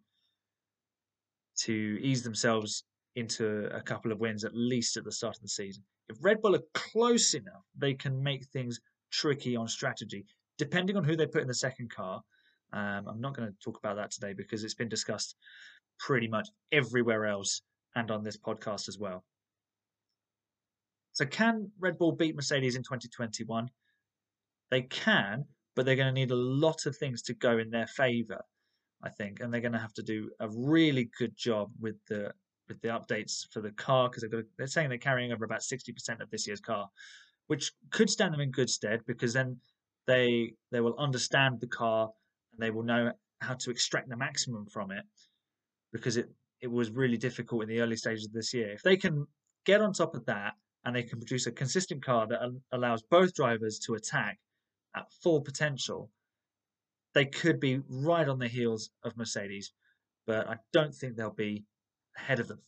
to 1.62 1.98
ease 2.00 2.22
themselves 2.22 2.84
into 3.18 3.68
a 3.74 3.82
couple 3.82 4.12
of 4.12 4.20
wins 4.20 4.44
at 4.44 4.54
least 4.54 4.96
at 4.96 5.04
the 5.04 5.12
start 5.12 5.36
of 5.36 5.42
the 5.42 5.48
season. 5.48 5.82
If 6.08 6.16
Red 6.22 6.40
Bull 6.40 6.56
are 6.56 6.62
close 6.74 7.34
enough, 7.34 7.64
they 7.76 7.94
can 7.94 8.22
make 8.22 8.46
things 8.46 8.80
tricky 9.10 9.56
on 9.56 9.68
strategy. 9.68 10.24
Depending 10.56 10.96
on 10.96 11.04
who 11.04 11.16
they 11.16 11.26
put 11.26 11.42
in 11.42 11.48
the 11.48 11.54
second 11.54 11.90
car, 11.90 12.22
Um, 12.72 13.08
I'm 13.08 13.20
not 13.20 13.34
going 13.34 13.48
to 13.48 13.54
talk 13.64 13.78
about 13.78 13.96
that 13.96 14.10
today 14.10 14.34
because 14.34 14.62
it's 14.62 14.74
been 14.74 14.90
discussed 14.90 15.36
pretty 15.98 16.28
much 16.28 16.48
everywhere 16.70 17.24
else 17.24 17.62
and 17.94 18.10
on 18.10 18.22
this 18.22 18.36
podcast 18.36 18.88
as 18.88 18.98
well. 18.98 19.24
So, 21.12 21.24
can 21.24 21.72
Red 21.80 21.96
Bull 21.98 22.12
beat 22.12 22.36
Mercedes 22.36 22.76
in 22.76 22.82
2021? 22.82 23.70
They 24.70 24.82
can, 24.82 25.46
but 25.74 25.86
they're 25.86 25.96
going 25.96 26.14
to 26.14 26.20
need 26.20 26.30
a 26.30 26.36
lot 26.36 26.86
of 26.86 26.96
things 26.96 27.22
to 27.22 27.34
go 27.34 27.58
in 27.58 27.70
their 27.70 27.86
favour, 27.86 28.42
I 29.02 29.08
think, 29.08 29.40
and 29.40 29.52
they're 29.52 29.62
going 29.62 29.72
to 29.72 29.78
have 29.78 29.94
to 29.94 30.02
do 30.02 30.30
a 30.38 30.48
really 30.50 31.10
good 31.18 31.34
job 31.36 31.70
with 31.80 31.96
the 32.08 32.32
with 32.68 32.80
the 32.80 32.88
updates 32.88 33.46
for 33.50 33.60
the 33.60 33.72
car 33.72 34.08
because 34.08 34.28
they're, 34.30 34.44
they're 34.56 34.66
saying 34.66 34.88
they're 34.88 34.98
carrying 34.98 35.32
over 35.32 35.44
about 35.44 35.60
60% 35.60 36.20
of 36.20 36.30
this 36.30 36.46
year's 36.46 36.60
car, 36.60 36.88
which 37.46 37.72
could 37.90 38.10
stand 38.10 38.34
them 38.34 38.40
in 38.40 38.50
good 38.50 38.70
stead 38.70 39.00
because 39.06 39.32
then 39.32 39.58
they 40.06 40.54
they 40.70 40.80
will 40.80 40.96
understand 40.98 41.60
the 41.60 41.66
car 41.66 42.10
and 42.52 42.62
they 42.62 42.70
will 42.70 42.82
know 42.82 43.12
how 43.40 43.54
to 43.54 43.70
extract 43.70 44.08
the 44.08 44.16
maximum 44.16 44.66
from 44.66 44.90
it 44.90 45.04
because 45.92 46.16
it 46.16 46.28
it 46.60 46.70
was 46.70 46.90
really 46.90 47.16
difficult 47.16 47.62
in 47.62 47.68
the 47.68 47.80
early 47.80 47.96
stages 47.96 48.26
of 48.26 48.32
this 48.32 48.52
year. 48.52 48.72
If 48.72 48.82
they 48.82 48.96
can 48.96 49.26
get 49.64 49.80
on 49.80 49.92
top 49.92 50.14
of 50.14 50.24
that 50.26 50.54
and 50.84 50.94
they 50.94 51.02
can 51.02 51.20
produce 51.20 51.46
a 51.46 51.52
consistent 51.52 52.04
car 52.04 52.26
that 52.26 52.40
allows 52.72 53.02
both 53.02 53.34
drivers 53.34 53.78
to 53.80 53.94
attack 53.94 54.38
at 54.96 55.12
full 55.22 55.40
potential, 55.40 56.10
they 57.14 57.26
could 57.26 57.60
be 57.60 57.80
right 57.88 58.28
on 58.28 58.38
the 58.38 58.48
heels 58.48 58.90
of 59.04 59.16
Mercedes, 59.16 59.72
but 60.26 60.48
I 60.48 60.56
don't 60.72 60.94
think 60.94 61.16
they'll 61.16 61.30
be 61.30 61.64
ahead 62.18 62.40
of 62.40 62.48
them. 62.48 62.60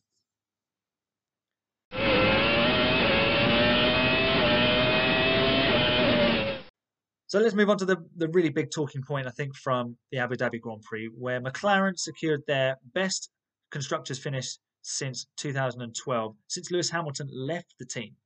So 7.27 7.39
let's 7.39 7.55
move 7.55 7.71
on 7.71 7.79
to 7.79 7.85
the, 7.85 7.97
the 8.17 8.29
really 8.29 8.49
big 8.49 8.73
talking 8.73 9.03
point, 9.03 9.29
I 9.29 9.31
think, 9.31 9.55
from 9.55 9.97
the 10.11 10.19
Abu 10.19 10.35
Dhabi 10.35 10.61
Grand 10.61 10.83
Prix, 10.83 11.09
where 11.17 11.41
McLaren 11.41 11.97
secured 11.97 12.41
their 12.49 12.77
best 12.93 13.31
constructors 13.71 14.19
finish 14.19 14.57
since 14.83 15.29
2012, 15.37 16.35
since 16.49 16.71
Lewis 16.73 16.91
Hamilton 16.91 17.29
left 17.33 17.75
the 17.79 17.87
team. 17.87 18.17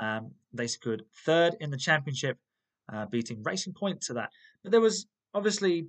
Um, 0.00 0.30
they 0.54 0.66
secured 0.66 1.02
third 1.26 1.56
in 1.60 1.70
the 1.70 1.76
championship, 1.76 2.38
uh, 2.90 3.04
beating 3.04 3.42
Racing 3.42 3.74
Point 3.74 4.00
to 4.02 4.14
that. 4.14 4.30
But 4.62 4.72
there 4.72 4.80
was 4.80 5.06
obviously 5.34 5.88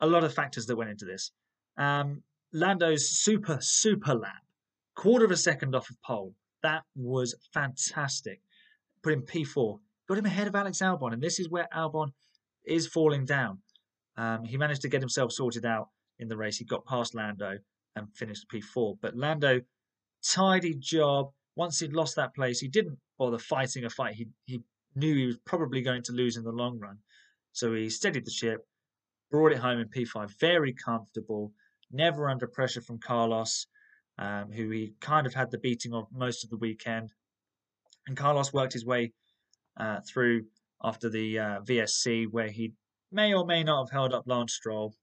a 0.00 0.06
lot 0.06 0.24
of 0.24 0.34
factors 0.34 0.66
that 0.66 0.76
went 0.76 0.90
into 0.90 1.06
this. 1.06 1.30
Um, 1.78 2.22
Lando's 2.54 3.10
super, 3.10 3.58
super 3.60 4.14
lap, 4.14 4.42
quarter 4.94 5.24
of 5.24 5.32
a 5.32 5.36
second 5.36 5.74
off 5.74 5.90
of 5.90 6.00
pole. 6.02 6.36
That 6.62 6.84
was 6.94 7.34
fantastic. 7.52 8.40
Put 9.02 9.12
him 9.12 9.22
P4, 9.22 9.80
got 10.08 10.18
him 10.18 10.26
ahead 10.26 10.46
of 10.46 10.54
Alex 10.54 10.78
Albon, 10.78 11.12
and 11.12 11.20
this 11.20 11.40
is 11.40 11.50
where 11.50 11.66
Albon 11.74 12.12
is 12.64 12.86
falling 12.86 13.24
down. 13.24 13.58
Um, 14.16 14.44
he 14.44 14.56
managed 14.56 14.82
to 14.82 14.88
get 14.88 15.02
himself 15.02 15.32
sorted 15.32 15.66
out 15.66 15.88
in 16.20 16.28
the 16.28 16.36
race. 16.36 16.56
He 16.56 16.64
got 16.64 16.86
past 16.86 17.12
Lando 17.16 17.58
and 17.96 18.06
finished 18.14 18.46
P4. 18.48 18.98
But 19.02 19.16
Lando, 19.16 19.60
tidy 20.22 20.76
job. 20.76 21.32
Once 21.56 21.80
he'd 21.80 21.92
lost 21.92 22.14
that 22.16 22.36
place, 22.36 22.60
he 22.60 22.68
didn't 22.68 22.98
bother 23.18 23.38
fighting 23.38 23.84
a 23.84 23.90
fight. 23.90 24.14
He 24.14 24.28
he 24.44 24.62
knew 24.94 25.14
he 25.14 25.26
was 25.26 25.38
probably 25.44 25.82
going 25.82 26.04
to 26.04 26.12
lose 26.12 26.36
in 26.36 26.44
the 26.44 26.52
long 26.52 26.78
run, 26.78 26.98
so 27.52 27.74
he 27.74 27.90
steadied 27.90 28.24
the 28.24 28.30
ship, 28.30 28.60
brought 29.30 29.50
it 29.50 29.58
home 29.58 29.80
in 29.80 29.88
P5, 29.88 30.30
very 30.38 30.72
comfortable, 30.72 31.52
never 31.94 32.28
under 32.28 32.46
pressure 32.46 32.80
from 32.80 32.98
Carlos, 32.98 33.66
um, 34.18 34.50
who 34.52 34.68
he 34.70 34.94
kind 35.00 35.26
of 35.26 35.34
had 35.34 35.50
the 35.50 35.58
beating 35.58 35.94
of 35.94 36.06
most 36.12 36.44
of 36.44 36.50
the 36.50 36.56
weekend. 36.56 37.12
And 38.06 38.16
Carlos 38.16 38.52
worked 38.52 38.74
his 38.74 38.84
way 38.84 39.12
uh, 39.78 40.00
through 40.06 40.44
after 40.82 41.08
the 41.08 41.38
uh, 41.38 41.60
VSC, 41.62 42.26
where 42.30 42.50
he 42.50 42.74
may 43.10 43.32
or 43.32 43.46
may 43.46 43.62
not 43.62 43.86
have 43.86 43.92
held 43.92 44.12
up 44.12 44.24
Lance 44.26 44.54
Stroll. 44.54 44.94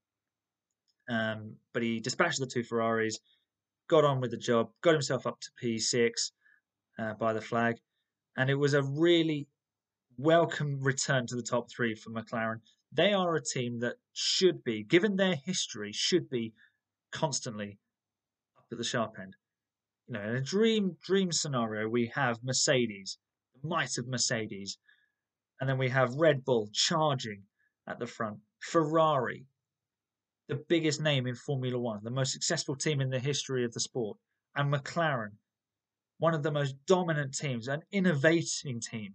Um, 1.10 1.56
but 1.74 1.82
he 1.82 2.00
dispatched 2.00 2.40
the 2.40 2.46
two 2.46 2.64
Ferraris, 2.64 3.20
got 3.90 4.06
on 4.06 4.22
with 4.22 4.32
the 4.32 4.38
job, 4.38 4.70
got 4.82 4.94
himself 4.94 5.26
up 5.26 5.40
to 5.42 5.50
P6 5.62 6.32
uh, 7.00 7.14
by 7.16 7.34
the 7.34 7.42
flag, 7.42 7.78
and 8.38 8.50
it 8.50 8.56
was 8.56 8.74
a 8.74 8.84
really 8.84 9.48
welcome 10.18 10.80
return 10.82 11.26
to 11.28 11.36
the 11.36 11.42
top 11.42 11.70
three 11.70 11.96
for 11.96 12.12
McLaren. 12.12 12.60
They 12.94 13.14
are 13.14 13.36
a 13.36 13.44
team 13.44 13.80
that 13.80 13.96
should 14.14 14.64
be, 14.64 14.84
given 14.84 15.16
their 15.16 15.36
history, 15.36 15.92
should 15.94 16.30
be 16.30 16.54
constantly 17.12 17.78
up 18.58 18.66
at 18.72 18.78
the 18.78 18.84
sharp 18.84 19.16
end. 19.20 19.36
You 20.08 20.14
know, 20.14 20.22
in 20.22 20.36
a 20.36 20.42
dream 20.42 20.98
dream 21.04 21.32
scenario, 21.32 21.88
we 21.88 22.12
have 22.16 22.44
Mercedes, 22.44 23.18
the 23.54 23.68
might 23.68 23.98
of 23.98 24.08
Mercedes, 24.08 24.78
and 25.60 25.70
then 25.70 25.78
we 25.78 25.90
have 25.90 26.16
Red 26.16 26.44
Bull 26.44 26.70
charging 26.74 27.44
at 27.88 28.00
the 28.00 28.08
front, 28.08 28.40
Ferrari, 28.60 29.46
the 30.48 30.56
biggest 30.68 31.02
name 31.02 31.28
in 31.28 31.36
Formula 31.36 31.80
One, 31.80 32.02
the 32.04 32.12
most 32.12 32.34
successful 32.34 32.76
team 32.76 33.00
in 33.00 33.10
the 33.10 33.20
history 33.20 33.64
of 33.64 33.74
the 33.74 33.80
sport, 33.80 34.18
and 34.56 34.74
McLaren, 34.74 35.32
one 36.18 36.34
of 36.34 36.44
the 36.44 36.52
most 36.52 36.76
dominant 36.86 37.36
teams, 37.36 37.68
an 37.68 37.82
innovating 37.92 38.82
team. 38.82 39.14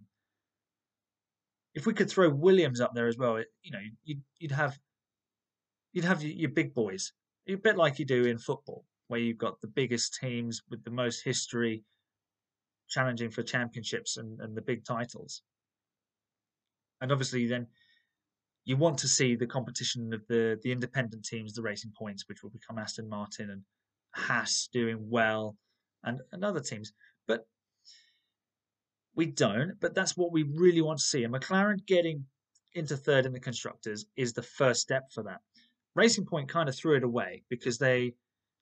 If 1.73 1.85
we 1.85 1.93
could 1.93 2.09
throw 2.09 2.29
Williams 2.29 2.81
up 2.81 2.95
there 2.95 3.07
as 3.07 3.17
well, 3.17 3.37
you 3.61 3.71
know, 3.71 3.79
you'd, 4.03 4.21
you'd 4.39 4.51
have 4.51 4.79
you'd 5.93 6.05
have 6.05 6.23
your 6.23 6.49
big 6.49 6.73
boys, 6.73 7.13
a 7.55 7.55
bit 7.55 7.77
like 7.77 7.99
you 7.99 8.05
do 8.05 8.25
in 8.25 8.37
football, 8.37 8.85
where 9.07 9.19
you've 9.19 9.37
got 9.37 9.61
the 9.61 9.67
biggest 9.67 10.17
teams 10.19 10.61
with 10.69 10.83
the 10.83 10.91
most 10.91 11.23
history, 11.23 11.83
challenging 12.89 13.29
for 13.29 13.43
championships 13.43 14.17
and, 14.17 14.39
and 14.41 14.55
the 14.55 14.61
big 14.61 14.85
titles. 14.85 15.41
And 17.01 17.11
obviously, 17.11 17.47
then 17.47 17.67
you 18.65 18.75
want 18.75 18.97
to 18.99 19.07
see 19.07 19.35
the 19.35 19.47
competition 19.47 20.13
of 20.13 20.25
the 20.27 20.59
the 20.63 20.71
independent 20.71 21.23
teams, 21.25 21.53
the 21.53 21.61
Racing 21.61 21.93
Points, 21.97 22.27
which 22.27 22.43
will 22.43 22.49
become 22.49 22.77
Aston 22.77 23.07
Martin 23.07 23.49
and 23.49 23.61
Haas 24.13 24.67
doing 24.73 25.09
well, 25.09 25.55
and, 26.03 26.19
and 26.31 26.43
other 26.43 26.59
teams. 26.59 26.91
But 27.27 27.47
we 29.15 29.27
don't. 29.27 29.79
But 29.79 29.95
that's 29.95 30.17
what 30.17 30.31
we 30.31 30.43
really 30.43 30.81
want 30.81 30.99
to 30.99 31.05
see. 31.05 31.23
And 31.23 31.33
McLaren 31.33 31.85
getting 31.85 32.25
into 32.73 32.97
third 32.97 33.25
in 33.25 33.33
the 33.33 33.39
constructors 33.39 34.05
is 34.15 34.33
the 34.33 34.43
first 34.43 34.81
step 34.81 35.03
for 35.13 35.23
that. 35.23 35.39
Racing 35.97 36.25
Point 36.25 36.47
kind 36.47 36.69
of 36.69 36.75
threw 36.75 36.95
it 36.95 37.03
away 37.03 37.43
because 37.49 37.77
they 37.77 38.13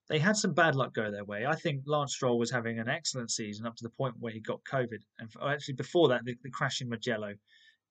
they 0.08 0.18
had 0.18 0.36
some 0.36 0.54
bad 0.54 0.74
luck 0.74 0.94
go 0.94 1.10
their 1.10 1.24
way. 1.24 1.46
I 1.46 1.54
think 1.54 1.82
Lance 1.84 2.14
Stroll 2.14 2.38
was 2.38 2.50
having 2.50 2.78
an 2.78 2.88
excellent 2.88 3.30
season 3.30 3.66
up 3.66 3.76
to 3.76 3.84
the 3.84 3.90
point 3.90 4.14
where 4.18 4.32
he 4.32 4.40
got 4.40 4.64
COVID, 4.64 5.00
and 5.18 5.28
actually 5.42 5.74
before 5.74 6.08
that, 6.08 6.24
the, 6.24 6.36
the 6.42 6.50
crash 6.50 6.80
in 6.80 6.88
Mugello, 6.88 7.34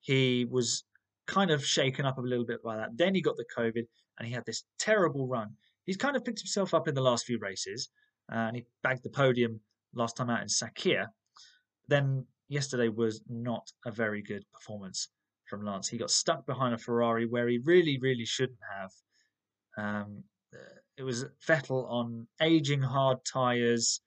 he 0.02 0.46
was 0.50 0.86
kind 1.28 1.52
of 1.52 1.66
shaken 1.66 2.06
up 2.06 2.18
a 2.18 2.22
little 2.22 2.46
bit 2.46 2.64
by 2.64 2.78
that. 2.78 2.96
Then 2.96 3.16
he 3.16 3.22
got 3.22 3.38
the 3.38 3.46
COVID 3.58 3.84
and 4.18 4.28
he 4.28 4.34
had 4.34 4.46
this 4.46 4.64
terrible 4.80 5.28
run. 5.28 5.50
He's 5.86 5.98
kind 5.98 6.16
of 6.16 6.24
picked 6.24 6.40
himself 6.40 6.74
up 6.74 6.88
in 6.88 6.96
the 6.96 7.02
last 7.02 7.25
few 7.25 7.40
races 7.40 7.90
uh, 8.32 8.48
and 8.48 8.56
he 8.56 8.66
bagged 8.84 9.04
the 9.04 9.10
podium 9.10 9.60
last 9.94 10.18
time 10.18 10.30
out 10.30 10.42
in 10.42 10.48
Sakhir. 10.48 11.08
Then 11.88 12.25
yesterday 12.48 12.90
was 12.90 13.22
not 13.28 13.72
a 13.86 13.92
very 13.92 14.22
good 14.22 14.44
performance 14.54 15.10
from 15.50 15.64
Lance. 15.64 15.88
He 15.88 15.98
got 15.98 16.12
stuck 16.12 16.46
behind 16.46 16.74
a 16.74 16.78
Ferrari 16.78 17.25
where 17.25 17.48
he 17.48 17.60
really, 17.64 18.00
really 18.00 18.25
shouldn't 18.25 18.60
have. 18.80 18.92
Um, 19.77 20.24
it 20.98 21.03
was 21.03 21.25
Vettel 21.48 21.89
on 21.89 22.27
aging 22.41 22.82
hard 22.82 23.17
tyres, 23.25 24.01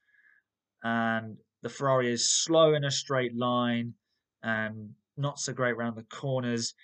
and 0.82 1.36
the 1.62 1.68
Ferrari 1.68 2.12
is 2.12 2.30
slow 2.30 2.74
in 2.74 2.84
a 2.84 2.90
straight 2.90 3.36
line 3.36 3.94
and 4.42 4.90
not 5.16 5.38
so 5.38 5.52
great 5.52 5.72
around 5.72 5.96
the 5.96 6.04
corners 6.04 6.74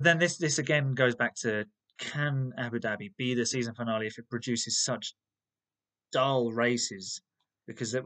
then 0.00 0.18
this 0.18 0.38
this 0.38 0.58
again 0.58 0.94
goes 0.94 1.14
back 1.14 1.34
to 1.34 1.64
can 1.98 2.52
Abu 2.56 2.80
Dhabi 2.80 3.12
be 3.18 3.34
the 3.34 3.44
season 3.44 3.74
finale 3.74 4.06
if 4.06 4.18
it 4.18 4.28
produces 4.30 4.82
such 4.82 5.14
dull 6.12 6.50
races? 6.50 7.20
Because 7.66 7.94
it, 7.94 8.04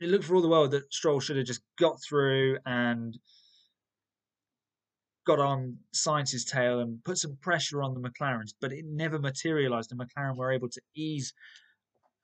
it 0.00 0.08
looked 0.08 0.24
for 0.24 0.34
all 0.34 0.42
the 0.42 0.48
world 0.48 0.70
that 0.70 0.92
Stroll 0.92 1.20
should 1.20 1.36
have 1.36 1.46
just 1.46 1.60
got 1.78 2.02
through 2.02 2.56
and 2.64 3.16
got 5.36 5.38
on 5.38 5.76
Sainz's 5.94 6.44
tail 6.44 6.80
and 6.80 7.02
put 7.04 7.18
some 7.18 7.36
pressure 7.40 7.82
on 7.82 7.94
the 7.94 8.00
McLarens, 8.00 8.52
but 8.60 8.72
it 8.72 8.84
never 8.86 9.18
materialised. 9.18 9.92
And 9.92 10.00
McLaren 10.00 10.36
were 10.36 10.52
able 10.52 10.68
to 10.68 10.80
ease 10.94 11.32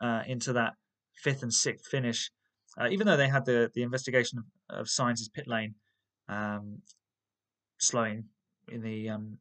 uh, 0.00 0.22
into 0.26 0.52
that 0.54 0.74
fifth 1.14 1.42
and 1.42 1.52
sixth 1.52 1.86
finish, 1.86 2.30
uh, 2.80 2.88
even 2.88 3.06
though 3.06 3.16
they 3.16 3.28
had 3.28 3.44
the 3.44 3.70
the 3.74 3.82
investigation 3.82 4.38
of, 4.38 4.80
of 4.80 4.86
Sainz's 4.86 5.28
pit 5.28 5.46
lane. 5.46 5.74
Um, 6.28 6.82
slowing 7.78 8.24
in 8.68 8.82
the 8.82 9.10
um, 9.10 9.38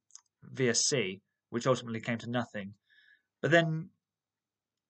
VSC, 0.53 1.21
which 1.49 1.67
ultimately 1.67 1.99
came 1.99 2.17
to 2.19 2.29
nothing. 2.29 2.73
But 3.41 3.51
then 3.51 3.89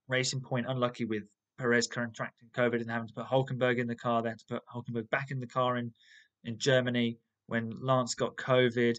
Racing 0.08 0.42
Point, 0.42 0.66
unlucky 0.68 1.06
with 1.06 1.24
Perez 1.58 1.88
contracting 1.88 2.50
COVID 2.56 2.82
and 2.82 2.90
having 2.90 3.08
to 3.08 3.14
put 3.14 3.28
Hulkenberg 3.28 3.80
in 3.80 3.88
the 3.88 3.96
car. 3.96 4.22
They 4.22 4.30
had 4.30 4.40
to 4.40 4.46
put 4.46 4.64
Hulkenberg 4.68 5.10
back 5.10 5.32
in 5.32 5.40
the 5.40 5.48
car 5.48 5.78
in, 5.78 5.94
in 6.44 6.58
Germany 6.58 7.18
when 7.48 7.72
Lance 7.82 8.16
got 8.16 8.36
COVID. 8.36 8.98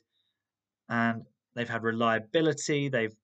And 0.89 1.23
they've 1.55 1.69
had 1.69 1.83
reliability. 1.83 2.89
They've 2.89 3.15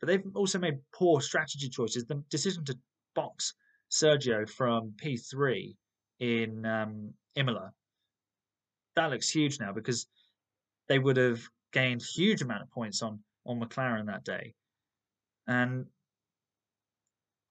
but 0.00 0.08
they've 0.08 0.24
also 0.34 0.58
made 0.58 0.78
poor 0.92 1.20
strategy 1.20 1.68
choices. 1.68 2.04
The 2.04 2.22
decision 2.28 2.64
to 2.64 2.76
box 3.14 3.54
Sergio 3.90 4.48
from 4.48 4.94
P3 5.00 5.76
in 6.18 6.66
um, 6.66 7.12
Imola 7.36 7.72
that 8.96 9.10
looks 9.10 9.28
huge 9.28 9.58
now 9.60 9.72
because 9.72 10.06
they 10.88 10.98
would 10.98 11.16
have 11.16 11.40
gained 11.72 12.02
huge 12.02 12.42
amount 12.42 12.62
of 12.62 12.70
points 12.70 13.02
on 13.02 13.20
on 13.44 13.60
McLaren 13.60 14.06
that 14.06 14.24
day, 14.24 14.54
and 15.48 15.86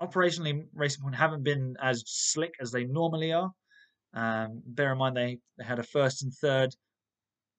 operationally, 0.02 0.66
Racing 0.74 1.04
Point 1.04 1.16
haven't 1.16 1.44
been 1.44 1.76
as 1.82 2.04
slick 2.06 2.54
as 2.62 2.72
they 2.72 2.86
normally 2.86 3.34
are. 3.34 3.52
Um, 4.14 4.62
bear 4.66 4.94
in 4.94 4.98
mind 4.98 5.18
they, 5.18 5.40
they 5.58 5.64
had 5.64 5.80
a 5.80 5.84
first 5.84 6.24
and 6.24 6.34
third 6.34 6.74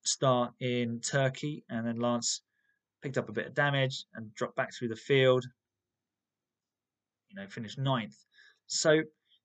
start 0.05 0.53
in 0.61 1.01
Turkey, 1.01 1.65
and 1.69 1.87
then 1.87 1.97
Lance 1.97 2.43
picked 3.03 3.19
up 3.19 3.29
a 3.29 3.33
bit 3.33 3.47
of 3.47 3.55
damage 3.55 4.05
and 4.15 4.35
dropped 4.35 4.57
back 4.57 4.75
through 4.75 4.89
the 4.89 4.97
field. 4.97 5.45
You 7.29 7.41
know, 7.41 7.47
finished 7.49 7.79
ninth. 7.79 8.17
So 8.67 9.03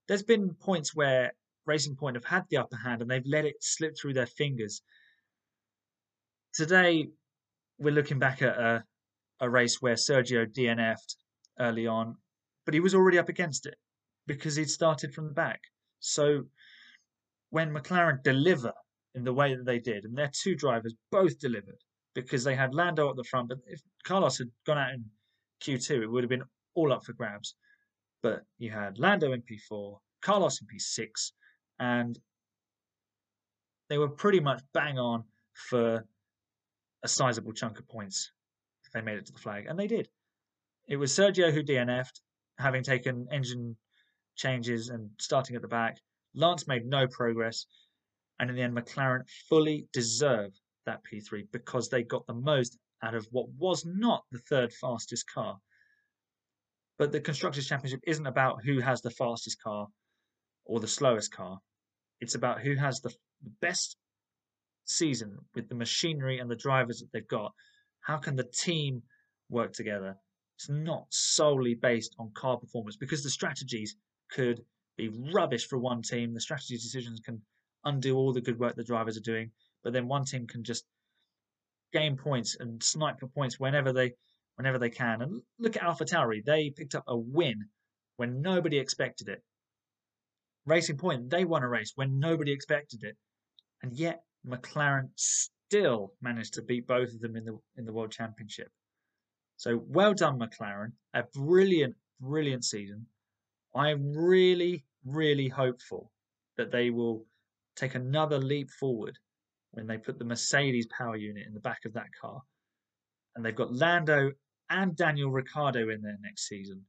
there's 0.08 0.24
been 0.24 0.54
points 0.54 0.96
where 0.96 1.34
Racing 1.66 1.96
Point 1.96 2.16
have 2.16 2.26
had 2.26 2.46
the 2.50 2.58
upper 2.58 2.78
hand 2.78 3.02
and 3.02 3.10
they've 3.10 3.26
let 3.26 3.46
it 3.46 3.56
slip 3.62 3.96
through 3.98 4.14
their 4.14 4.26
fingers. 4.26 4.82
Today, 6.54 7.08
we're 7.78 7.94
looking 7.94 8.20
back 8.20 8.42
at 8.42 8.58
a, 8.58 8.84
a 9.40 9.50
race 9.50 9.82
where 9.82 9.96
Sergio 9.96 10.46
DNF'd 10.46 11.16
early 11.60 11.88
on, 11.88 12.16
but 12.66 12.74
he 12.74 12.80
was 12.80 12.96
already 12.96 13.20
up 13.20 13.30
against 13.30 13.66
it 13.66 13.76
because 14.26 14.56
he'd 14.56 14.70
started 14.70 15.14
from 15.14 15.28
the 15.28 15.34
back. 15.34 15.62
So 16.00 16.44
when 17.50 17.74
McLaren 17.74 18.24
deliver 18.24 18.74
in 19.18 19.24
the 19.24 19.34
way 19.34 19.56
that 19.56 19.66
they 19.66 19.80
did, 19.80 20.06
and 20.06 20.16
their 20.16 20.32
two 20.32 20.56
drivers 20.56 20.94
both 21.12 21.40
delivered 21.40 21.84
because 22.14 22.44
they 22.44 22.56
had 22.56 22.74
Lando 22.74 23.10
at 23.10 23.16
the 23.16 23.24
front, 23.24 23.50
but 23.50 23.58
if 23.66 23.82
Carlos 24.04 24.38
had 24.38 24.50
gone 24.66 24.78
out 24.78 24.94
in 24.94 25.06
Q2, 25.64 26.04
it 26.04 26.08
would 26.08 26.24
have 26.24 26.30
been 26.30 26.44
all 26.76 26.94
up 26.94 27.04
for 27.04 27.14
grabs. 27.14 27.56
But 28.22 28.44
you 28.60 28.70
had 28.70 29.00
Lando 29.00 29.34
in 29.34 29.42
P4, 29.42 29.98
Carlos 30.22 30.62
in 30.62 30.68
P6, 30.68 31.32
and 31.80 32.18
they 33.90 33.98
were 33.98 34.10
pretty 34.10 34.40
much 34.40 34.62
bang 34.74 35.00
on 35.00 35.24
for 35.54 36.06
a 37.04 37.08
sizable 37.08 37.54
chunk 37.54 37.80
of 37.80 37.88
points 37.88 38.32
if 38.86 38.92
they 38.92 39.02
made 39.02 39.18
it 39.18 39.26
to 39.26 39.34
the 39.34 39.40
flag, 39.40 39.66
and 39.68 39.80
they 39.80 39.88
did. 39.88 40.08
It 40.88 40.98
was 40.98 41.12
Sergio 41.12 41.52
who 41.52 41.64
DNF'd, 41.64 42.22
having 42.60 42.84
taken 42.84 43.28
engine 43.32 43.78
changes 44.36 44.90
and 44.90 45.10
starting 45.20 45.56
at 45.56 45.64
the 45.64 45.68
back. 45.68 45.98
Lance 46.36 46.68
made 46.68 46.86
no 46.86 47.08
progress, 47.08 47.66
and 48.40 48.50
in 48.50 48.56
the 48.56 48.62
end, 48.62 48.76
McLaren 48.76 49.28
fully 49.50 49.88
deserve 49.94 50.52
that 50.86 51.02
P3 51.04 51.44
because 51.52 51.90
they 51.90 52.04
got 52.04 52.26
the 52.28 52.34
most 52.34 52.78
out 53.04 53.16
of 53.16 53.28
what 53.32 53.50
was 53.58 53.86
not 53.86 54.24
the 54.32 54.40
third 54.40 54.74
fastest 54.74 55.26
car. 55.32 55.58
But 56.98 57.12
the 57.12 57.20
Constructors' 57.20 57.68
Championship 57.68 58.02
isn't 58.08 58.26
about 58.26 58.64
who 58.64 58.80
has 58.80 59.02
the 59.02 59.12
fastest 59.12 59.62
car 59.62 59.88
or 60.66 60.80
the 60.80 60.88
slowest 60.88 61.32
car. 61.32 61.60
It's 62.20 62.36
about 62.36 62.62
who 62.62 62.76
has 62.76 63.00
the 63.00 63.14
best 63.62 63.98
season 64.86 65.38
with 65.54 65.70
the 65.70 65.76
machinery 65.76 66.40
and 66.40 66.50
the 66.50 66.56
drivers 66.56 67.00
that 67.00 67.10
they've 67.14 67.28
got. 67.28 67.54
How 68.02 68.18
can 68.18 68.36
the 68.36 68.50
team 68.64 69.04
work 69.50 69.74
together? 69.74 70.16
It's 70.58 70.70
not 70.70 71.06
solely 71.12 71.76
based 71.76 72.16
on 72.18 72.32
car 72.34 72.58
performance 72.58 72.98
because 72.98 73.22
the 73.22 73.30
strategies 73.30 73.96
could 74.32 74.62
be 74.98 75.10
rubbish 75.34 75.68
for 75.68 75.78
one 75.78 76.02
team. 76.02 76.34
The 76.34 76.42
strategy 76.42 76.76
decisions 76.76 77.20
can 77.20 77.42
undo 77.88 78.16
all 78.16 78.34
the 78.34 78.42
good 78.42 78.60
work 78.60 78.76
the 78.76 78.84
drivers 78.84 79.18
are 79.18 79.22
doing, 79.32 79.52
but 79.84 79.94
then 79.94 80.08
one 80.08 80.26
team 80.26 80.46
can 80.46 80.64
just 80.64 80.86
gain 81.94 82.18
points 82.18 82.58
and 82.60 82.84
snipe 82.84 83.20
for 83.20 83.28
points 83.28 83.60
whenever 83.60 83.94
they 83.94 84.14
whenever 84.56 84.78
they 84.78 84.90
can. 84.90 85.22
And 85.22 85.42
look 85.60 85.76
at 85.76 85.84
AlphaTauri; 85.84 86.44
they 86.44 86.70
picked 86.70 86.96
up 86.96 87.06
a 87.08 87.18
win 87.18 87.70
when 88.18 88.42
nobody 88.42 88.78
expected 88.78 89.30
it. 89.30 89.44
Racing 90.66 90.98
Point, 90.98 91.30
they 91.30 91.46
won 91.46 91.64
a 91.64 91.70
race 91.70 91.94
when 91.96 92.20
nobody 92.20 92.52
expected 92.52 93.04
it, 93.04 93.16
and 93.82 93.94
yet 93.94 94.24
McLaren 94.46 95.10
still 95.16 96.14
managed 96.22 96.56
to 96.56 96.62
beat 96.62 96.88
both 96.88 97.14
of 97.14 97.22
them 97.22 97.36
in 97.36 97.46
the 97.46 97.58
in 97.78 97.86
the 97.86 97.94
World 97.94 98.12
Championship. 98.12 98.70
So 99.56 99.82
well 99.88 100.14
done, 100.14 100.40
McLaren! 100.40 100.92
A 101.14 101.24
brilliant, 101.34 101.96
brilliant 102.20 102.66
season. 102.66 103.08
I'm 103.74 104.14
really, 104.14 104.86
really 105.06 105.48
hopeful 105.48 106.12
that 106.58 106.72
they 106.72 106.90
will 106.90 107.26
take 107.78 107.96
another 107.96 108.40
leap 108.40 108.70
forward 108.70 109.18
when 109.72 109.88
they 109.88 109.98
put 109.98 110.18
the 110.18 110.26
Mercedes 110.26 110.88
power 110.88 111.16
unit 111.16 111.46
in 111.48 111.54
the 111.54 111.60
back 111.60 111.86
of 111.86 111.94
that 111.94 112.08
car. 112.20 112.42
And 113.36 113.46
they've 113.46 113.56
got 113.56 113.74
Lando 113.74 114.32
and 114.70 114.96
Daniel 114.96 115.32
Ricciardo 115.32 115.90
in 115.90 116.02
there 116.02 116.18
next 116.22 116.48
season. 116.48 116.84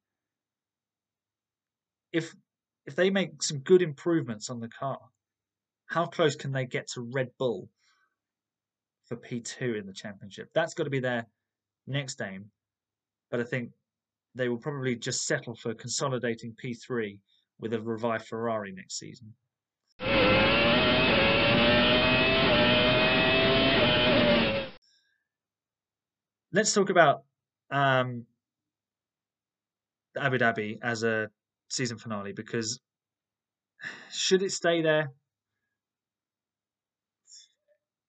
If 2.12 2.35
if 2.87 2.96
they 2.96 3.11
make 3.11 3.42
some 3.42 3.59
good 3.59 3.83
improvements 3.83 4.48
on 4.48 4.61
the 4.61 4.68
car, 4.68 4.98
how 5.87 6.07
close 6.07 6.35
can 6.35 6.53
they 6.53 6.64
get 6.64 6.88
to 6.88 7.03
Red 7.03 7.29
Bull 7.38 7.68
for 9.05 9.16
P2 9.16 9.79
in 9.79 9.87
the 9.87 9.92
championship? 9.92 10.48
That's 10.55 10.72
got 10.72 10.85
to 10.85 10.90
be 10.90 11.01
their 11.01 11.27
next 11.87 12.22
aim. 12.22 12.46
But 13.31 13.40
I 13.40 13.44
think 13.44 13.72
they 14.35 14.48
will 14.48 14.57
probably 14.57 14.96
just 14.96 15.27
settle 15.27 15.55
for 15.55 15.74
consolidating 15.74 16.55
P3 16.55 17.18
with 17.61 17.74
a 17.74 17.81
revived 17.81 18.27
Ferrari 18.27 18.72
next 18.72 18.98
season. 18.98 19.35
Let's 26.50 26.72
talk 26.72 26.88
about 26.88 27.24
um, 27.70 28.24
Abu 30.16 30.38
Dhabi 30.38 30.78
as 30.82 31.02
a 31.02 31.28
season 31.68 31.98
finale 31.98 32.32
because 32.32 32.80
should 34.11 34.42
it 34.42 34.52
stay 34.52 34.80
there? 34.80 35.12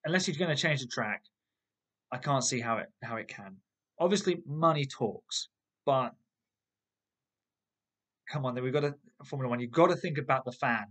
Unless 0.05 0.27
you're 0.27 0.37
going 0.37 0.55
to 0.55 0.61
change 0.61 0.79
the 0.79 0.87
track, 0.87 1.23
I 2.11 2.17
can't 2.17 2.43
see 2.43 2.61
how 2.61 2.77
it 2.77 2.87
how 3.03 3.17
it 3.17 3.27
can. 3.27 3.57
Obviously, 3.99 4.41
money 4.47 4.85
talks, 4.85 5.49
but 5.85 6.13
come 8.31 8.45
on, 8.45 8.55
then 8.55 8.63
we've 8.63 8.71
got 8.71 8.81
to 8.81 8.95
Formula 9.25 9.49
One. 9.49 9.59
You've 9.59 9.71
got 9.71 9.87
to 9.87 9.97
think 9.97 10.17
about 10.17 10.45
the 10.45 10.53
fan. 10.53 10.85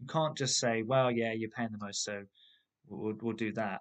You 0.00 0.06
can't 0.06 0.36
just 0.36 0.58
say, 0.58 0.82
"Well, 0.82 1.10
yeah, 1.10 1.32
you're 1.32 1.48
paying 1.48 1.70
the 1.72 1.84
most, 1.84 2.04
so 2.04 2.24
we'll, 2.86 3.14
we'll 3.22 3.32
do 3.34 3.52
that." 3.54 3.80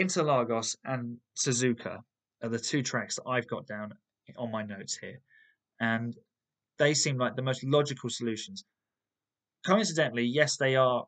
Interlagos 0.00 0.76
and 0.84 1.18
Suzuka 1.36 1.98
are 2.42 2.48
the 2.48 2.58
two 2.58 2.82
tracks 2.82 3.16
that 3.16 3.28
I've 3.28 3.46
got 3.46 3.66
down 3.66 3.92
on 4.38 4.50
my 4.50 4.62
notes 4.62 4.96
here, 4.96 5.20
and 5.80 6.16
they 6.78 6.94
seem 6.94 7.18
like 7.18 7.36
the 7.36 7.42
most 7.42 7.62
logical 7.64 8.08
solutions. 8.08 8.64
Coincidentally, 9.66 10.24
yes, 10.24 10.56
they 10.56 10.74
are 10.76 11.04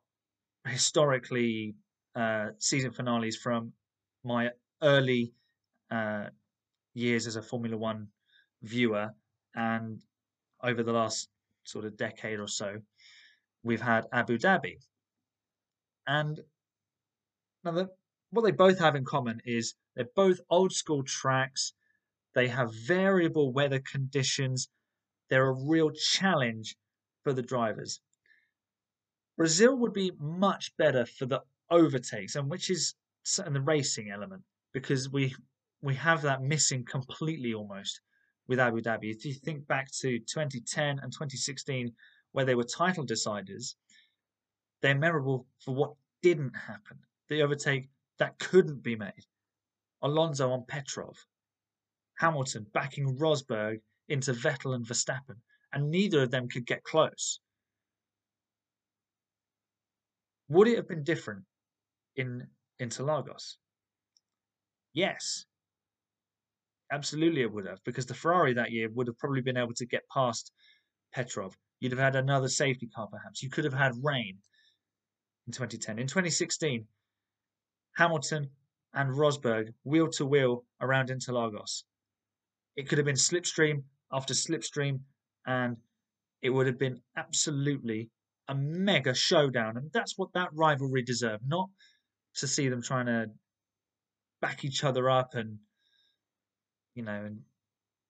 historically 0.67 1.75
uh, 2.15 2.49
season 2.59 2.93
finales 2.93 3.37
from 3.37 3.73
my 4.25 4.51
early 4.83 5.33
uh, 5.91 6.27
years 6.93 7.27
as 7.27 7.37
a 7.37 7.43
Formula 7.43 7.77
One 7.77 8.09
viewer, 8.63 9.09
and 9.55 10.03
over 10.63 10.83
the 10.83 10.93
last 10.93 11.31
sort 11.65 11.87
of 11.87 11.97
decade 11.97 12.39
or 12.39 12.49
so, 12.49 12.77
we've 13.63 13.81
had 13.81 14.05
Abu 14.13 14.37
Dhabi. 14.37 14.77
And 16.07 16.39
now, 17.65 17.73
the, 17.73 17.89
what 18.33 18.43
they 18.43 18.51
both 18.51 18.79
have 18.79 18.97
in 18.97 19.05
common 19.05 19.43
is 19.45 19.75
they're 19.95 20.09
both 20.17 20.41
old 20.49 20.73
school 20.73 21.03
tracks. 21.05 21.75
They 22.35 22.49
have 22.49 22.75
variable 22.75 23.53
weather 23.53 23.79
conditions. 23.79 24.69
They're 25.29 25.49
a 25.49 25.67
real 25.69 25.91
challenge 25.91 26.77
for 27.23 27.35
the 27.35 27.43
drivers. 27.43 28.01
Brazil 29.37 29.77
would 29.77 29.93
be 29.93 30.13
much 30.19 30.75
better 30.79 31.05
for 31.05 31.27
the 31.27 31.43
overtakes, 31.71 32.35
and 32.35 32.51
which 32.51 32.71
is 32.71 32.95
and 33.39 33.55
the 33.55 33.61
racing 33.61 34.11
element 34.11 34.43
because 34.73 35.11
we 35.11 35.35
we 35.83 35.95
have 35.95 36.23
that 36.23 36.43
missing 36.43 36.85
completely 36.85 37.53
almost 37.53 38.01
with 38.49 38.59
Abu 38.59 38.81
Dhabi. 38.81 39.11
If 39.11 39.25
you 39.25 39.35
think 39.35 39.67
back 39.67 39.91
to 40.01 40.19
2010 40.19 40.99
and 41.01 41.13
2016, 41.13 41.93
where 42.33 42.45
they 42.45 42.55
were 42.55 42.65
title 42.65 43.05
deciders, 43.05 43.75
they're 44.81 44.99
memorable 44.99 45.47
for 45.59 45.75
what 45.75 45.95
didn't 46.23 46.55
happen. 46.55 46.99
The 47.29 47.43
overtake 47.43 47.91
that 48.23 48.39
couldn't 48.39 48.85
be 48.85 48.95
made. 48.95 49.27
Alonso 50.01 50.53
on 50.53 50.65
Petrov. 50.69 51.17
Hamilton 52.19 52.65
backing 52.73 53.19
Rosberg 53.19 53.81
into 54.09 54.33
Vettel 54.33 54.77
and 54.77 54.87
Verstappen, 54.87 55.39
and 55.73 55.91
neither 55.91 56.23
of 56.23 56.31
them 56.31 56.49
could 56.49 56.65
get 56.65 56.85
close. 56.85 57.41
Would 60.51 60.69
it 60.69 60.77
have 60.77 60.87
been 60.87 61.03
different 61.03 61.43
in 62.15 62.47
Interlagos? 62.81 63.57
Yes, 64.93 65.45
absolutely 66.93 67.43
it 67.43 67.53
would 67.53 67.67
have, 67.67 67.83
because 67.85 68.07
the 68.07 68.15
Ferrari 68.15 68.55
that 68.55 68.71
year 68.71 68.89
would 68.91 69.09
have 69.09 69.19
probably 69.19 69.41
been 69.41 69.57
able 69.57 69.75
to 69.75 69.87
get 69.87 70.03
past 70.15 70.53
Petrov. 71.13 71.57
You'd 71.81 71.91
have 71.91 71.99
had 71.99 72.15
another 72.15 72.49
safety 72.49 72.87
car, 72.87 73.09
perhaps. 73.11 73.43
You 73.43 73.51
could 73.51 73.65
have 73.65 73.75
had 73.75 73.95
rain 74.01 74.39
in 75.49 75.53
2010. 75.53 75.99
In 75.99 76.07
2016, 76.07 76.87
Hamilton 77.97 78.49
and 78.95 79.11
Rosberg 79.11 79.73
wheel 79.85 80.09
to 80.11 80.27
wheel 80.27 80.65
around 80.81 81.09
Interlagos. 81.09 81.85
It 82.77 82.89
could 82.89 82.99
have 82.99 83.05
been 83.05 83.17
slipstream 83.17 83.83
after 84.13 84.35
slipstream, 84.35 85.01
and 85.47 85.77
it 86.43 86.51
would 86.51 86.67
have 86.67 86.79
been 86.79 87.01
absolutely 87.17 88.11
a 88.49 88.55
mega 88.55 89.15
showdown. 89.15 89.77
And 89.77 89.91
that's 89.93 90.19
what 90.19 90.33
that 90.35 90.51
rivalry 90.53 91.03
deserved, 91.03 91.45
not 91.47 91.69
to 92.37 92.47
see 92.47 92.69
them 92.69 92.83
trying 92.83 93.07
to 93.07 93.27
back 94.41 94.65
each 94.65 94.85
other 94.85 95.09
up 95.09 95.35
and 95.35 95.59
you 96.95 97.03
know 97.03 97.25
and 97.25 97.41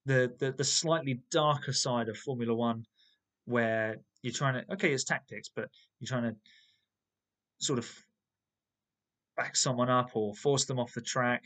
the, 0.05 0.33
the 0.39 0.51
the 0.51 0.63
slightly 0.63 1.21
darker 1.31 1.71
side 1.71 2.09
of 2.09 2.17
Formula 2.17 2.53
One 2.53 2.85
where 3.45 3.97
you're 4.21 4.33
trying 4.33 4.55
to 4.55 4.73
okay 4.73 4.93
it's 4.93 5.03
tactics 5.03 5.49
but 5.55 5.69
you're 5.99 6.07
trying 6.07 6.23
to 6.23 6.35
sort 7.59 7.79
of 7.79 7.89
back 9.35 9.55
someone 9.55 9.89
up 9.89 10.11
or 10.13 10.33
force 10.33 10.65
them 10.65 10.79
off 10.79 10.93
the 10.93 11.01
track 11.01 11.43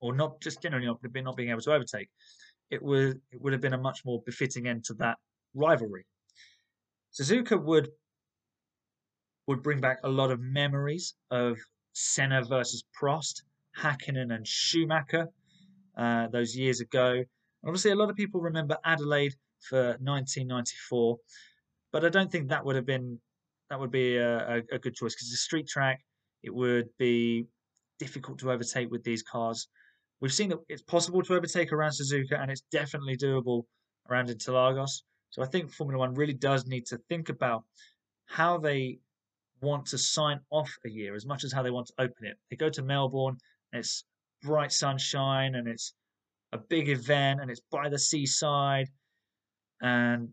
or 0.00 0.14
not 0.14 0.40
just 0.40 0.62
generally 0.62 0.86
not, 0.86 0.98
not 1.14 1.36
being 1.36 1.50
able 1.50 1.60
to 1.60 1.72
overtake 1.72 2.08
it 2.70 2.82
would 2.82 3.20
it 3.32 3.40
would 3.40 3.52
have 3.52 3.62
been 3.62 3.74
a 3.74 3.78
much 3.78 4.00
more 4.04 4.22
befitting 4.24 4.66
end 4.66 4.84
to 4.84 4.94
that 4.94 5.16
rivalry 5.54 6.06
Suzuka 7.18 7.62
would 7.62 7.88
would 9.46 9.62
bring 9.62 9.80
back 9.80 9.98
a 10.04 10.08
lot 10.08 10.30
of 10.30 10.40
memories 10.40 11.14
of 11.30 11.58
Senna 11.92 12.44
versus 12.44 12.84
Prost, 13.00 13.42
Hakkinen 13.78 14.34
and 14.34 14.46
Schumacher 14.46 15.28
uh, 15.96 16.26
those 16.28 16.56
years 16.56 16.80
ago. 16.80 17.22
Obviously, 17.64 17.92
a 17.92 17.96
lot 17.96 18.10
of 18.10 18.16
people 18.16 18.40
remember 18.40 18.76
Adelaide 18.84 19.34
for 19.60 19.96
1994, 20.00 21.16
but 21.92 22.04
I 22.04 22.08
don't 22.08 22.30
think 22.30 22.48
that 22.48 22.64
would 22.64 22.76
have 22.76 22.86
been 22.86 23.20
that 23.70 23.80
would 23.80 23.90
be 23.90 24.16
a, 24.16 24.56
a, 24.56 24.62
a 24.72 24.78
good 24.78 24.94
choice 24.94 25.14
because 25.14 25.28
it's 25.28 25.40
a 25.40 25.44
street 25.44 25.66
track. 25.66 26.00
It 26.42 26.54
would 26.54 26.88
be 26.98 27.46
difficult 27.98 28.38
to 28.40 28.52
overtake 28.52 28.90
with 28.90 29.04
these 29.04 29.22
cars. 29.22 29.68
We've 30.20 30.32
seen 30.32 30.50
that 30.50 30.58
it's 30.68 30.82
possible 30.82 31.22
to 31.22 31.34
overtake 31.34 31.72
around 31.72 31.92
Suzuka, 31.92 32.40
and 32.40 32.50
it's 32.50 32.62
definitely 32.70 33.16
doable 33.16 33.64
around 34.08 34.28
Interlagos. 34.28 35.02
So 35.30 35.42
I 35.42 35.46
think 35.46 35.70
Formula 35.70 35.98
One 35.98 36.14
really 36.14 36.34
does 36.34 36.66
need 36.66 36.86
to 36.86 36.98
think 37.08 37.28
about 37.28 37.64
how 38.26 38.58
they 38.58 38.98
want 39.60 39.86
to 39.86 39.98
sign 39.98 40.40
off 40.50 40.72
a 40.84 40.90
year 40.90 41.14
as 41.14 41.26
much 41.26 41.44
as 41.44 41.52
how 41.52 41.62
they 41.62 41.70
want 41.70 41.86
to 41.88 41.94
open 41.98 42.26
it. 42.26 42.36
They 42.50 42.56
go 42.56 42.70
to 42.70 42.82
Melbourne, 42.82 43.36
and 43.72 43.80
it's 43.80 44.04
bright 44.42 44.72
sunshine, 44.72 45.54
and 45.54 45.68
it's 45.68 45.94
a 46.52 46.58
big 46.58 46.88
event, 46.88 47.40
and 47.40 47.50
it's 47.50 47.62
by 47.70 47.88
the 47.88 47.98
seaside, 47.98 48.88
and 49.80 50.28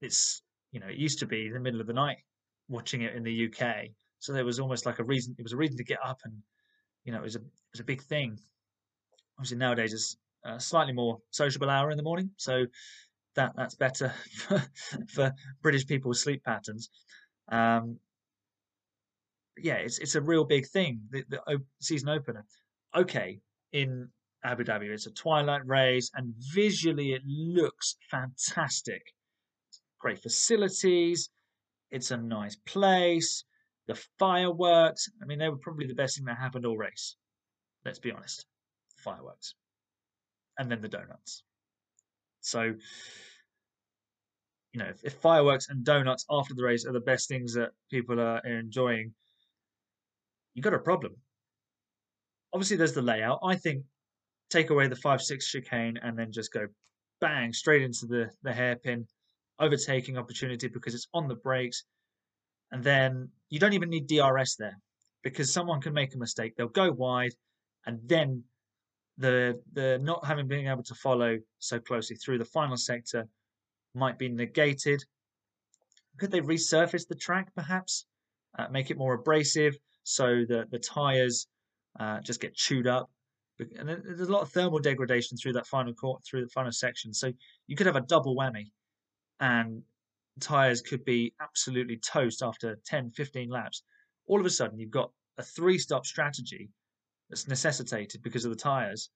it's 0.00 0.42
you 0.72 0.80
know 0.80 0.88
it 0.88 0.96
used 0.96 1.18
to 1.20 1.26
be 1.26 1.46
in 1.46 1.52
the 1.52 1.60
middle 1.60 1.80
of 1.80 1.86
the 1.86 1.92
night 1.92 2.18
watching 2.68 3.02
it 3.02 3.14
in 3.14 3.22
the 3.22 3.46
UK, 3.46 3.88
so 4.18 4.32
there 4.32 4.44
was 4.44 4.60
almost 4.60 4.86
like 4.86 4.98
a 4.98 5.04
reason. 5.04 5.34
It 5.38 5.42
was 5.42 5.52
a 5.52 5.56
reason 5.56 5.76
to 5.76 5.84
get 5.84 5.98
up, 6.04 6.20
and 6.24 6.34
you 7.04 7.12
know 7.12 7.18
it 7.18 7.24
was 7.24 7.36
a 7.36 7.40
it 7.40 7.72
was 7.72 7.80
a 7.80 7.84
big 7.84 8.02
thing. 8.02 8.38
Obviously 9.38 9.58
nowadays 9.58 9.92
it's 9.92 10.16
a 10.44 10.60
slightly 10.60 10.92
more 10.92 11.18
sociable 11.30 11.70
hour 11.70 11.90
in 11.90 11.96
the 11.96 12.02
morning, 12.02 12.30
so 12.36 12.66
that 13.34 13.52
that's 13.56 13.74
better 13.74 14.12
for, 14.32 14.62
for 15.08 15.32
British 15.62 15.86
people's 15.86 16.22
sleep 16.22 16.42
patterns. 16.44 16.90
Um, 17.48 17.98
yeah, 19.58 19.74
it's 19.74 19.98
it's 19.98 20.14
a 20.14 20.20
real 20.20 20.44
big 20.44 20.66
thing. 20.66 21.00
The, 21.10 21.24
the 21.28 21.62
season 21.80 22.08
opener. 22.08 22.44
Okay, 22.94 23.40
in 23.72 24.08
Abu 24.44 24.64
Dhabi, 24.64 24.88
it's 24.88 25.06
a 25.06 25.12
twilight 25.12 25.66
race, 25.66 26.10
and 26.14 26.34
visually 26.54 27.12
it 27.12 27.22
looks 27.26 27.96
fantastic. 28.10 29.02
Great 29.98 30.18
facilities. 30.18 31.30
It's 31.90 32.10
a 32.10 32.16
nice 32.16 32.56
place. 32.66 33.44
The 33.88 33.94
fireworks. 34.18 35.08
I 35.22 35.26
mean, 35.26 35.38
they 35.38 35.48
were 35.48 35.58
probably 35.58 35.86
the 35.86 35.94
best 35.94 36.16
thing 36.16 36.26
that 36.26 36.38
happened 36.38 36.66
all 36.66 36.76
race. 36.76 37.16
Let's 37.84 37.98
be 37.98 38.10
honest. 38.10 38.46
Fireworks, 38.96 39.54
and 40.58 40.70
then 40.70 40.80
the 40.80 40.88
donuts. 40.88 41.44
So, 42.40 42.62
you 44.72 44.78
know, 44.80 44.86
if, 44.86 45.04
if 45.04 45.14
fireworks 45.14 45.68
and 45.68 45.84
donuts 45.84 46.24
after 46.30 46.54
the 46.54 46.64
race 46.64 46.86
are 46.86 46.92
the 46.92 47.00
best 47.00 47.28
things 47.28 47.54
that 47.54 47.70
people 47.90 48.20
are 48.20 48.38
enjoying, 48.38 49.14
you've 50.54 50.64
got 50.64 50.74
a 50.74 50.78
problem. 50.78 51.14
Obviously, 52.52 52.76
there's 52.76 52.92
the 52.94 53.02
layout. 53.02 53.40
I 53.44 53.56
think 53.56 53.84
take 54.50 54.70
away 54.70 54.88
the 54.88 54.96
5 54.96 55.22
6 55.22 55.50
chicane 55.50 55.98
and 56.02 56.18
then 56.18 56.32
just 56.32 56.52
go 56.52 56.66
bang 57.20 57.52
straight 57.52 57.82
into 57.82 58.06
the, 58.06 58.30
the 58.42 58.52
hairpin, 58.52 59.06
overtaking 59.58 60.16
opportunity 60.16 60.68
because 60.68 60.94
it's 60.94 61.08
on 61.14 61.28
the 61.28 61.34
brakes. 61.34 61.84
And 62.72 62.82
then 62.82 63.30
you 63.48 63.58
don't 63.58 63.74
even 63.74 63.90
need 63.90 64.06
DRS 64.06 64.56
there 64.56 64.78
because 65.22 65.52
someone 65.52 65.80
can 65.80 65.92
make 65.92 66.14
a 66.14 66.18
mistake. 66.18 66.56
They'll 66.56 66.68
go 66.68 66.90
wide 66.90 67.32
and 67.86 68.00
then 68.04 68.44
the 69.18 69.60
the 69.72 69.98
not 70.02 70.26
having 70.26 70.46
been 70.46 70.66
able 70.66 70.82
to 70.82 70.94
follow 70.94 71.38
so 71.58 71.78
closely 71.78 72.16
through 72.16 72.38
the 72.38 72.44
final 72.44 72.76
sector 72.76 73.26
might 73.94 74.18
be 74.18 74.28
negated. 74.28 75.02
Could 76.18 76.30
they 76.30 76.40
resurface 76.40 77.06
the 77.08 77.14
track 77.14 77.54
perhaps, 77.54 78.06
uh, 78.58 78.68
make 78.70 78.90
it 78.90 78.98
more 78.98 79.14
abrasive 79.14 79.76
so 80.02 80.44
that 80.48 80.70
the 80.70 80.78
tires 80.78 81.46
uh, 81.98 82.20
just 82.20 82.40
get 82.40 82.54
chewed 82.54 82.86
up? 82.86 83.10
And 83.58 83.88
there's 83.88 84.28
a 84.28 84.32
lot 84.32 84.42
of 84.42 84.50
thermal 84.50 84.80
degradation 84.80 85.38
through 85.38 85.54
that 85.54 85.66
final 85.66 85.94
court, 85.94 86.22
through 86.24 86.42
the 86.42 86.50
final 86.50 86.72
section. 86.72 87.14
So 87.14 87.32
you 87.66 87.76
could 87.76 87.86
have 87.86 87.96
a 87.96 88.02
double 88.02 88.36
whammy, 88.36 88.70
and 89.40 89.82
tires 90.40 90.82
could 90.82 91.04
be 91.04 91.34
absolutely 91.40 91.96
toast 91.96 92.42
after 92.42 92.78
10, 92.86 93.10
15 93.10 93.48
laps. 93.48 93.82
All 94.26 94.40
of 94.40 94.46
a 94.46 94.50
sudden, 94.50 94.78
you've 94.78 94.90
got 94.90 95.10
a 95.38 95.42
three-stop 95.42 96.06
strategy 96.06 96.70
that's 97.28 97.48
necessitated 97.48 98.22
because 98.22 98.44
of 98.44 98.50
the 98.50 98.56
tyres. 98.56 99.10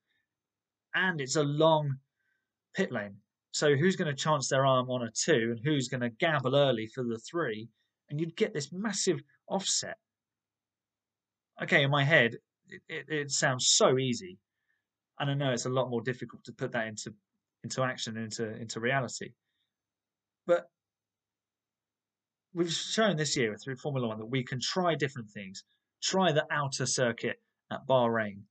And 0.95 1.21
it's 1.21 1.37
a 1.37 1.43
long 1.43 1.97
pit 2.75 2.91
lane. 2.93 3.17
So 3.53 3.75
who's 3.75 3.97
going 3.97 4.15
to 4.15 4.23
chance 4.23 4.49
their 4.49 4.65
arm 4.65 4.91
on 4.91 5.03
a 5.03 5.11
two 5.11 5.55
and 5.57 5.61
who's 5.63 5.89
going 5.89 6.03
to 6.03 6.11
gamble 6.11 6.57
early 6.57 6.87
for 6.87 7.03
the 7.03 7.19
three? 7.19 7.69
And 8.09 8.21
you'd 8.21 8.37
get 8.37 8.55
this 8.55 8.73
massive 8.73 9.21
offset. 9.49 9.97
Okay, 11.63 11.83
in 11.83 11.91
my 11.91 12.05
head, 12.05 12.37
it, 12.69 12.83
it, 12.89 13.05
it 13.09 13.31
sounds 13.31 13.69
so 13.69 13.99
easy. 13.99 14.39
And 15.19 15.31
I 15.31 15.35
know 15.35 15.53
it's 15.53 15.67
a 15.67 15.71
lot 15.71 15.91
more 15.91 16.01
difficult 16.01 16.45
to 16.45 16.53
put 16.53 16.73
that 16.73 16.87
into 16.87 17.13
into 17.63 17.83
action, 17.83 18.17
into 18.17 18.57
into 18.57 18.81
reality. 18.81 19.33
But 20.47 20.71
we've 22.55 22.73
shown 22.73 23.17
this 23.17 23.37
year 23.37 23.57
through 23.57 23.77
Formula 23.77 24.09
One 24.09 24.19
that 24.19 24.27
we 24.27 24.43
can 24.45 24.61
try 24.61 24.95
different 24.95 25.31
things. 25.31 25.65
Try 26.03 26.33
the 26.33 26.47
outer 26.51 26.87
circuit 26.87 27.41
at 27.71 27.87
Bahrain. 27.87 28.43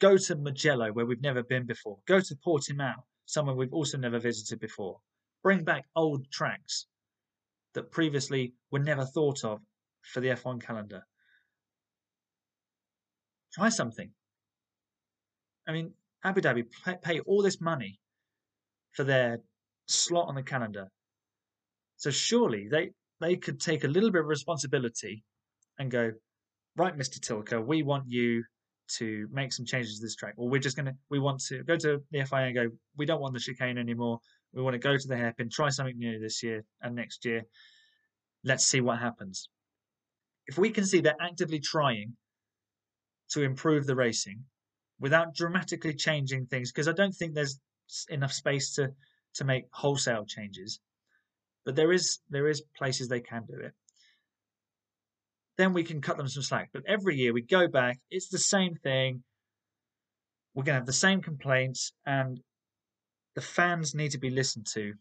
Go 0.00 0.16
to 0.16 0.36
Mugello, 0.36 0.92
where 0.92 1.06
we've 1.06 1.20
never 1.20 1.42
been 1.42 1.66
before. 1.66 1.98
Go 2.06 2.20
to 2.20 2.36
Portimao, 2.36 2.94
somewhere 3.26 3.54
we've 3.54 3.72
also 3.72 3.98
never 3.98 4.18
visited 4.18 4.58
before. 4.60 4.98
Bring 5.42 5.64
back 5.64 5.84
old 5.94 6.30
tracks 6.30 6.86
that 7.74 7.90
previously 7.90 8.54
were 8.70 8.78
never 8.78 9.04
thought 9.04 9.44
of 9.44 9.60
for 10.02 10.20
the 10.20 10.28
F1 10.28 10.62
calendar. 10.62 11.02
Try 13.52 13.68
something. 13.68 14.10
I 15.66 15.72
mean, 15.72 15.92
Abu 16.24 16.40
Dhabi 16.40 16.64
pay 17.02 17.20
all 17.20 17.42
this 17.42 17.60
money 17.60 18.00
for 18.92 19.04
their 19.04 19.38
slot 19.86 20.28
on 20.28 20.34
the 20.34 20.42
calendar. 20.42 20.88
So 21.96 22.10
surely 22.10 22.68
they, 22.68 22.90
they 23.20 23.36
could 23.36 23.60
take 23.60 23.84
a 23.84 23.88
little 23.88 24.10
bit 24.10 24.22
of 24.22 24.26
responsibility 24.26 25.24
and 25.78 25.90
go, 25.90 26.12
right, 26.76 26.96
Mr. 26.96 27.18
Tilke, 27.20 27.64
we 27.64 27.82
want 27.82 28.04
you 28.08 28.44
to 28.98 29.26
make 29.32 29.52
some 29.52 29.64
changes 29.64 29.98
to 29.98 30.04
this 30.04 30.14
track, 30.14 30.34
or 30.36 30.48
we're 30.48 30.60
just 30.60 30.76
going 30.76 30.86
to 30.86 30.94
we 31.10 31.18
want 31.18 31.40
to 31.40 31.62
go 31.64 31.76
to 31.76 32.02
the 32.10 32.24
FIA 32.24 32.38
and 32.38 32.54
go, 32.54 32.68
we 32.96 33.06
don't 33.06 33.20
want 33.20 33.34
the 33.34 33.40
chicane 33.40 33.78
anymore. 33.78 34.18
We 34.52 34.62
want 34.62 34.74
to 34.74 34.78
go 34.78 34.96
to 34.96 35.08
the 35.08 35.16
hairpin, 35.16 35.48
try 35.50 35.70
something 35.70 35.98
new 35.98 36.18
this 36.18 36.42
year 36.42 36.64
and 36.82 36.94
next 36.94 37.24
year. 37.24 37.42
Let's 38.44 38.66
see 38.66 38.80
what 38.80 38.98
happens. 38.98 39.48
If 40.46 40.58
we 40.58 40.70
can 40.70 40.84
see 40.84 41.00
they're 41.00 41.16
actively 41.20 41.60
trying 41.60 42.16
to 43.30 43.42
improve 43.42 43.86
the 43.86 43.96
racing 43.96 44.44
without 45.00 45.34
dramatically 45.34 45.94
changing 45.94 46.46
things, 46.46 46.70
because 46.70 46.88
I 46.88 46.92
don't 46.92 47.12
think 47.12 47.34
there's 47.34 47.58
enough 48.08 48.32
space 48.32 48.74
to 48.74 48.90
to 49.34 49.44
make 49.44 49.64
wholesale 49.72 50.24
changes, 50.26 50.80
but 51.64 51.76
there 51.76 51.92
is 51.92 52.20
there 52.30 52.48
is 52.48 52.62
places 52.76 53.08
they 53.08 53.20
can 53.20 53.44
do 53.46 53.58
it 53.58 53.72
then 55.56 55.72
we 55.72 55.84
can 55.84 56.00
cut 56.00 56.16
them 56.16 56.28
some 56.28 56.42
slack. 56.42 56.70
But 56.72 56.84
every 56.86 57.16
year 57.16 57.32
we 57.32 57.42
go 57.42 57.68
back, 57.68 57.98
it's 58.10 58.28
the 58.28 58.38
same 58.38 58.74
thing. 58.74 59.22
We're 60.54 60.64
going 60.64 60.74
to 60.74 60.80
have 60.80 60.86
the 60.86 60.92
same 60.92 61.20
complaints, 61.20 61.92
and 62.06 62.40
the 63.34 63.40
fans 63.40 63.94
need 63.94 64.12
to 64.12 64.18
be 64.18 64.30
listened 64.30 64.66
to, 64.74 64.94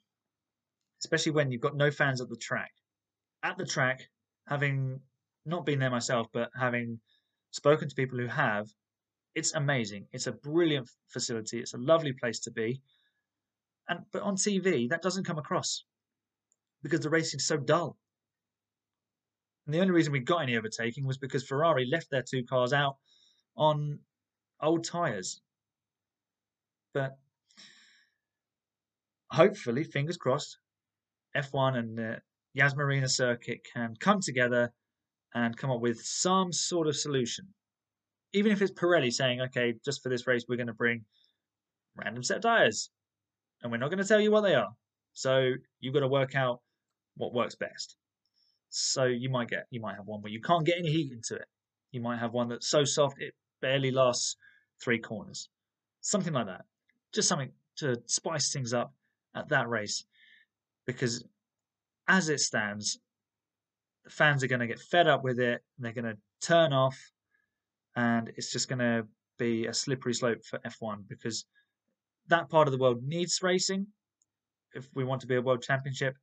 especially 1.01 1.31
when 1.31 1.51
you've 1.51 1.61
got 1.61 1.75
no 1.75 1.91
fans 1.91 2.21
at 2.21 2.29
the 2.29 2.35
track. 2.35 2.71
At 3.43 3.57
the 3.57 3.65
track, 3.65 4.01
having 4.47 4.99
not 5.45 5.65
been 5.65 5.79
there 5.79 5.91
myself, 5.91 6.27
but 6.33 6.49
having 6.59 6.99
spoken 7.51 7.89
to 7.89 7.95
people 7.95 8.17
who 8.17 8.27
have, 8.27 8.67
it's 9.35 9.53
amazing. 9.53 10.07
It's 10.11 10.27
a 10.27 10.31
brilliant 10.31 10.89
facility. 11.09 11.59
It's 11.59 11.73
a 11.73 11.79
lovely 11.79 12.13
place 12.13 12.39
to 12.41 12.51
be. 12.51 12.81
And 13.89 13.99
but 14.11 14.21
on 14.21 14.37
TV, 14.37 14.89
that 14.89 15.01
doesn't 15.01 15.25
come 15.25 15.37
across 15.37 15.83
because 16.83 16.99
the 16.99 17.09
racing's 17.09 17.45
so 17.45 17.57
dull. 17.57 17.97
And 19.65 19.73
the 19.73 19.79
only 19.79 19.91
reason 19.91 20.11
we 20.13 20.19
got 20.19 20.43
any 20.43 20.57
overtaking 20.57 21.05
was 21.07 21.17
because 21.17 21.43
Ferrari 21.47 21.87
left 21.89 22.11
their 22.11 22.23
two 22.23 22.43
cars 22.43 22.73
out 22.73 22.97
on 23.55 23.99
old 24.61 24.83
tyres. 24.83 25.41
But 26.93 27.17
hopefully, 29.31 29.83
fingers 29.83 30.17
crossed, 30.17 30.57
F1 31.35 31.77
and 31.77 31.99
uh, 31.99 32.03
the 32.03 32.19
Yas 32.53 32.75
Marina 32.75 33.07
circuit 33.09 33.61
can 33.73 33.95
come 33.99 34.19
together 34.21 34.71
and 35.33 35.57
come 35.57 35.71
up 35.71 35.81
with 35.81 35.99
some 36.01 36.51
sort 36.51 36.87
of 36.87 36.95
solution. 36.95 37.47
even 38.33 38.51
if 38.51 38.61
it's 38.61 38.71
Pirelli 38.71 39.11
saying, 39.11 39.41
okay, 39.41 39.75
just 39.85 40.01
for 40.03 40.09
this 40.09 40.27
race, 40.27 40.45
we're 40.47 40.57
going 40.57 40.67
to 40.67 40.73
bring 40.73 41.05
random 41.95 42.23
set 42.23 42.37
of 42.37 42.43
tires 42.43 42.89
and 43.61 43.71
we're 43.71 43.77
not 43.77 43.89
going 43.89 44.01
to 44.01 44.07
tell 44.07 44.19
you 44.19 44.31
what 44.31 44.41
they 44.41 44.55
are. 44.55 44.71
So 45.13 45.53
you've 45.79 45.93
got 45.93 46.01
to 46.01 46.07
work 46.07 46.35
out 46.35 46.61
what 47.17 47.33
works 47.33 47.55
best. 47.55 47.95
So 48.69 49.05
you 49.05 49.29
might 49.29 49.49
get, 49.49 49.67
you 49.69 49.79
might 49.79 49.95
have 49.95 50.07
one 50.07 50.21
where 50.21 50.31
you 50.31 50.41
can't 50.41 50.65
get 50.65 50.77
any 50.79 50.91
heat 50.91 51.11
into 51.11 51.35
it. 51.35 51.45
You 51.91 52.01
might 52.01 52.19
have 52.19 52.33
one 52.33 52.49
that's 52.49 52.69
so 52.69 52.83
soft 52.83 53.21
it 53.21 53.33
barely 53.61 53.91
lasts 53.91 54.35
three 54.83 54.99
corners. 54.99 55.49
Something 56.01 56.33
like 56.33 56.47
that. 56.47 56.65
Just 57.13 57.27
something 57.27 57.51
to 57.77 58.01
spice 58.07 58.51
things 58.51 58.73
up 58.73 58.93
at 59.35 59.49
that 59.49 59.69
race. 59.69 60.05
Because 60.85 61.23
as 62.07 62.29
it 62.29 62.39
stands, 62.39 62.99
the 64.03 64.09
fans 64.09 64.43
are 64.43 64.47
going 64.47 64.59
to 64.59 64.67
get 64.67 64.79
fed 64.79 65.07
up 65.07 65.23
with 65.23 65.39
it. 65.39 65.61
they're 65.79 65.93
going 65.93 66.05
to 66.05 66.17
turn 66.41 66.73
off, 66.73 66.97
and 67.95 68.31
it's 68.35 68.51
just 68.51 68.67
going 68.67 68.79
to 68.79 69.07
be 69.37 69.65
a 69.67 69.73
slippery 69.73 70.13
slope 70.13 70.43
for 70.43 70.59
F1 70.59 71.07
because 71.07 71.45
that 72.27 72.49
part 72.49 72.67
of 72.67 72.71
the 72.71 72.77
world 72.77 73.01
needs 73.03 73.41
racing. 73.41 73.87
If 74.73 74.87
we 74.93 75.03
want 75.03 75.21
to 75.21 75.27
be 75.27 75.35
a 75.35 75.41
world 75.41 75.61
championship, 75.61 76.15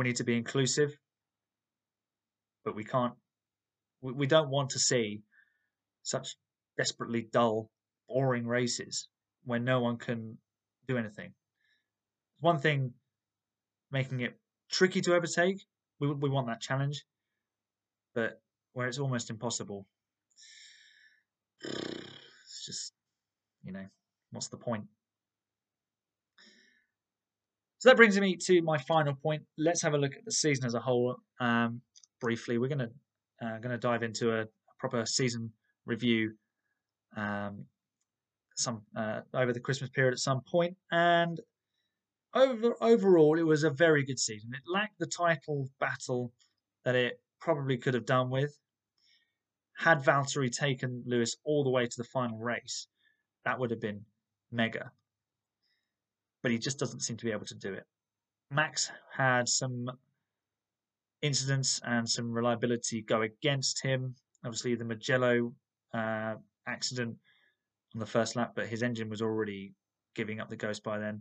we 0.00 0.04
need 0.04 0.16
to 0.16 0.24
be 0.24 0.34
inclusive, 0.34 0.96
but 2.64 2.74
we 2.74 2.84
can't. 2.84 3.12
We, 4.00 4.12
we 4.12 4.26
don't 4.26 4.48
want 4.48 4.70
to 4.70 4.78
see 4.78 5.20
such 6.04 6.36
desperately 6.78 7.28
dull, 7.30 7.68
boring 8.08 8.46
races 8.46 9.08
where 9.44 9.58
no 9.58 9.80
one 9.80 9.98
can 9.98 10.38
do 10.88 10.96
anything. 10.96 11.34
One 12.38 12.58
thing 12.58 12.94
making 13.92 14.20
it 14.20 14.40
tricky 14.72 15.02
to 15.02 15.14
overtake. 15.14 15.62
We 15.98 16.10
we 16.14 16.30
want 16.30 16.46
that 16.46 16.62
challenge, 16.62 17.04
but 18.14 18.40
where 18.72 18.88
it's 18.88 18.98
almost 18.98 19.28
impossible, 19.28 19.84
it's 21.62 22.64
just 22.64 22.94
you 23.62 23.72
know 23.72 23.84
what's 24.30 24.48
the 24.48 24.56
point? 24.56 24.84
So 27.80 27.88
that 27.88 27.96
brings 27.96 28.20
me 28.20 28.36
to 28.36 28.60
my 28.60 28.76
final 28.76 29.14
point. 29.14 29.42
Let's 29.56 29.80
have 29.80 29.94
a 29.94 29.98
look 29.98 30.14
at 30.14 30.26
the 30.26 30.32
season 30.32 30.66
as 30.66 30.74
a 30.74 30.80
whole 30.80 31.16
um, 31.40 31.80
briefly. 32.20 32.58
We're 32.58 32.68
going 32.68 32.80
to 32.80 32.90
uh, 33.42 33.58
going 33.58 33.70
to 33.70 33.78
dive 33.78 34.02
into 34.02 34.38
a, 34.38 34.44
proper 34.78 35.04
season 35.04 35.52
review 35.84 36.32
um, 37.14 37.66
some 38.56 38.80
uh, 38.96 39.20
over 39.34 39.52
the 39.52 39.60
Christmas 39.60 39.90
period 39.90 40.12
at 40.12 40.18
some 40.18 40.40
point. 40.40 40.74
point, 40.74 40.76
and 40.90 41.40
over 42.34 42.74
overall, 42.80 43.38
it 43.38 43.42
was 43.42 43.64
a 43.64 43.70
very 43.70 44.04
good 44.04 44.18
season. 44.18 44.50
It 44.54 44.62
lacked 44.66 44.98
the 44.98 45.06
title 45.06 45.68
battle 45.78 46.32
that 46.84 46.94
it 46.94 47.20
probably 47.40 47.76
could 47.76 47.94
have 47.94 48.06
done 48.06 48.30
with. 48.30 48.58
Had 49.76 50.02
Valtteri 50.02 50.50
taken 50.50 51.02
Lewis 51.06 51.36
all 51.44 51.62
the 51.62 51.70
way 51.70 51.86
to 51.86 51.96
the 51.96 52.04
final 52.04 52.38
race, 52.38 52.86
that 53.44 53.58
would 53.58 53.70
have 53.70 53.80
been 53.80 54.02
mega. 54.50 54.92
But 56.42 56.52
he 56.52 56.58
just 56.58 56.78
doesn't 56.78 57.00
seem 57.00 57.16
to 57.18 57.24
be 57.24 57.32
able 57.32 57.46
to 57.46 57.54
do 57.54 57.72
it. 57.72 57.84
Max 58.50 58.90
had 59.16 59.48
some 59.48 59.90
incidents 61.22 61.80
and 61.84 62.08
some 62.08 62.32
reliability 62.32 63.02
go 63.02 63.22
against 63.22 63.82
him. 63.82 64.14
Obviously, 64.44 64.74
the 64.74 64.84
Mugello 64.84 65.52
uh, 65.92 66.34
accident 66.66 67.16
on 67.94 68.00
the 68.00 68.06
first 68.06 68.36
lap, 68.36 68.52
but 68.54 68.66
his 68.66 68.82
engine 68.82 69.08
was 69.08 69.22
already 69.22 69.74
giving 70.14 70.40
up 70.40 70.48
the 70.48 70.56
ghost 70.56 70.82
by 70.82 70.98
then. 70.98 71.20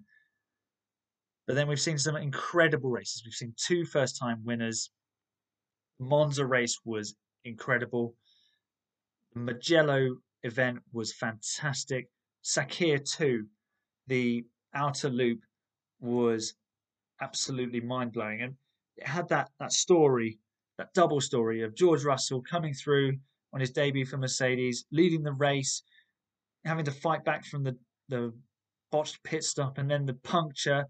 But 1.48 1.56
then 1.56 1.68
we've 1.68 1.82
seen 1.82 1.98
some 1.98 2.16
incredible 2.16 2.92
races. 2.92 3.24
We've 3.26 3.34
seen 3.34 3.54
two 3.58 3.86
first 3.86 4.20
time 4.20 4.42
winners. 4.44 4.92
Monza 6.00 6.46
race 6.46 6.80
was 6.86 7.16
incredible. 7.44 8.16
The 9.34 9.40
Mugello 9.40 10.18
event 10.44 10.80
was 10.94 11.14
fantastic. 11.14 12.08
Sakhir 12.44 13.04
2, 13.04 13.46
the 14.08 14.46
outer 14.74 15.10
loop, 15.10 15.42
was 16.00 16.54
absolutely 17.22 17.82
mind 17.82 18.14
blowing. 18.14 18.42
And 18.42 18.56
it 18.98 19.08
had 19.08 19.28
that, 19.30 19.50
that 19.60 19.74
story, 19.74 20.40
that 20.78 20.94
double 20.94 21.22
story 21.22 21.64
of 21.64 21.76
George 21.76 22.04
Russell 22.04 22.42
coming 22.42 22.74
through 22.74 23.18
on 23.54 23.60
his 23.60 23.72
debut 23.72 24.06
for 24.06 24.18
Mercedes, 24.18 24.86
leading 24.92 25.24
the 25.24 25.34
race, 25.34 25.84
having 26.66 26.86
to 26.86 26.92
fight 26.92 27.24
back 27.26 27.46
from 27.46 27.64
the, 27.64 27.78
the 28.10 28.34
botched 28.92 29.22
pit 29.24 29.44
stop 29.44 29.78
and 29.78 29.90
then 29.90 30.06
the 30.06 30.14
puncture 30.14 30.86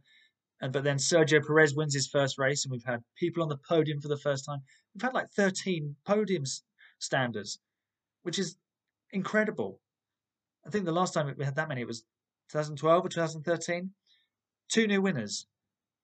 and 0.62 0.74
but 0.74 0.84
then 0.84 0.98
Sergio 0.98 1.46
Perez 1.46 1.76
wins 1.76 1.94
his 1.94 2.08
first 2.08 2.38
race, 2.38 2.66
and 2.66 2.72
we've 2.72 2.84
had 2.84 3.02
people 3.16 3.44
on 3.44 3.50
the 3.50 3.60
podium 3.68 4.02
for 4.02 4.10
the 4.10 4.18
first 4.18 4.46
time. 4.46 4.60
We've 4.94 5.02
had 5.02 5.14
like 5.14 5.30
13 5.30 5.96
podium 6.06 6.44
standards, 7.00 7.60
which 8.24 8.40
is 8.40 8.58
incredible. 9.12 9.80
I 10.66 10.70
think 10.70 10.86
the 10.86 10.92
last 10.92 11.14
time 11.14 11.34
we 11.38 11.46
had 11.46 11.56
that 11.56 11.70
many 11.70 11.82
it 11.82 11.88
was 11.88 12.04
2012 12.52 13.06
or 13.06 13.10
2013. 13.10 13.92
Two 14.70 14.88
new 14.88 15.02
winners. 15.02 15.48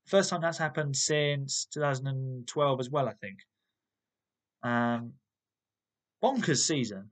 First 0.06 0.30
time 0.30 0.42
that's 0.42 0.58
happened 0.58 0.96
since 0.96 1.68
2012 1.74 2.80
as 2.80 2.90
well, 2.90 3.08
I 3.08 3.14
think. 3.14 3.40
Um, 4.64 5.14
bonkers 6.24 6.66
season, 6.66 7.10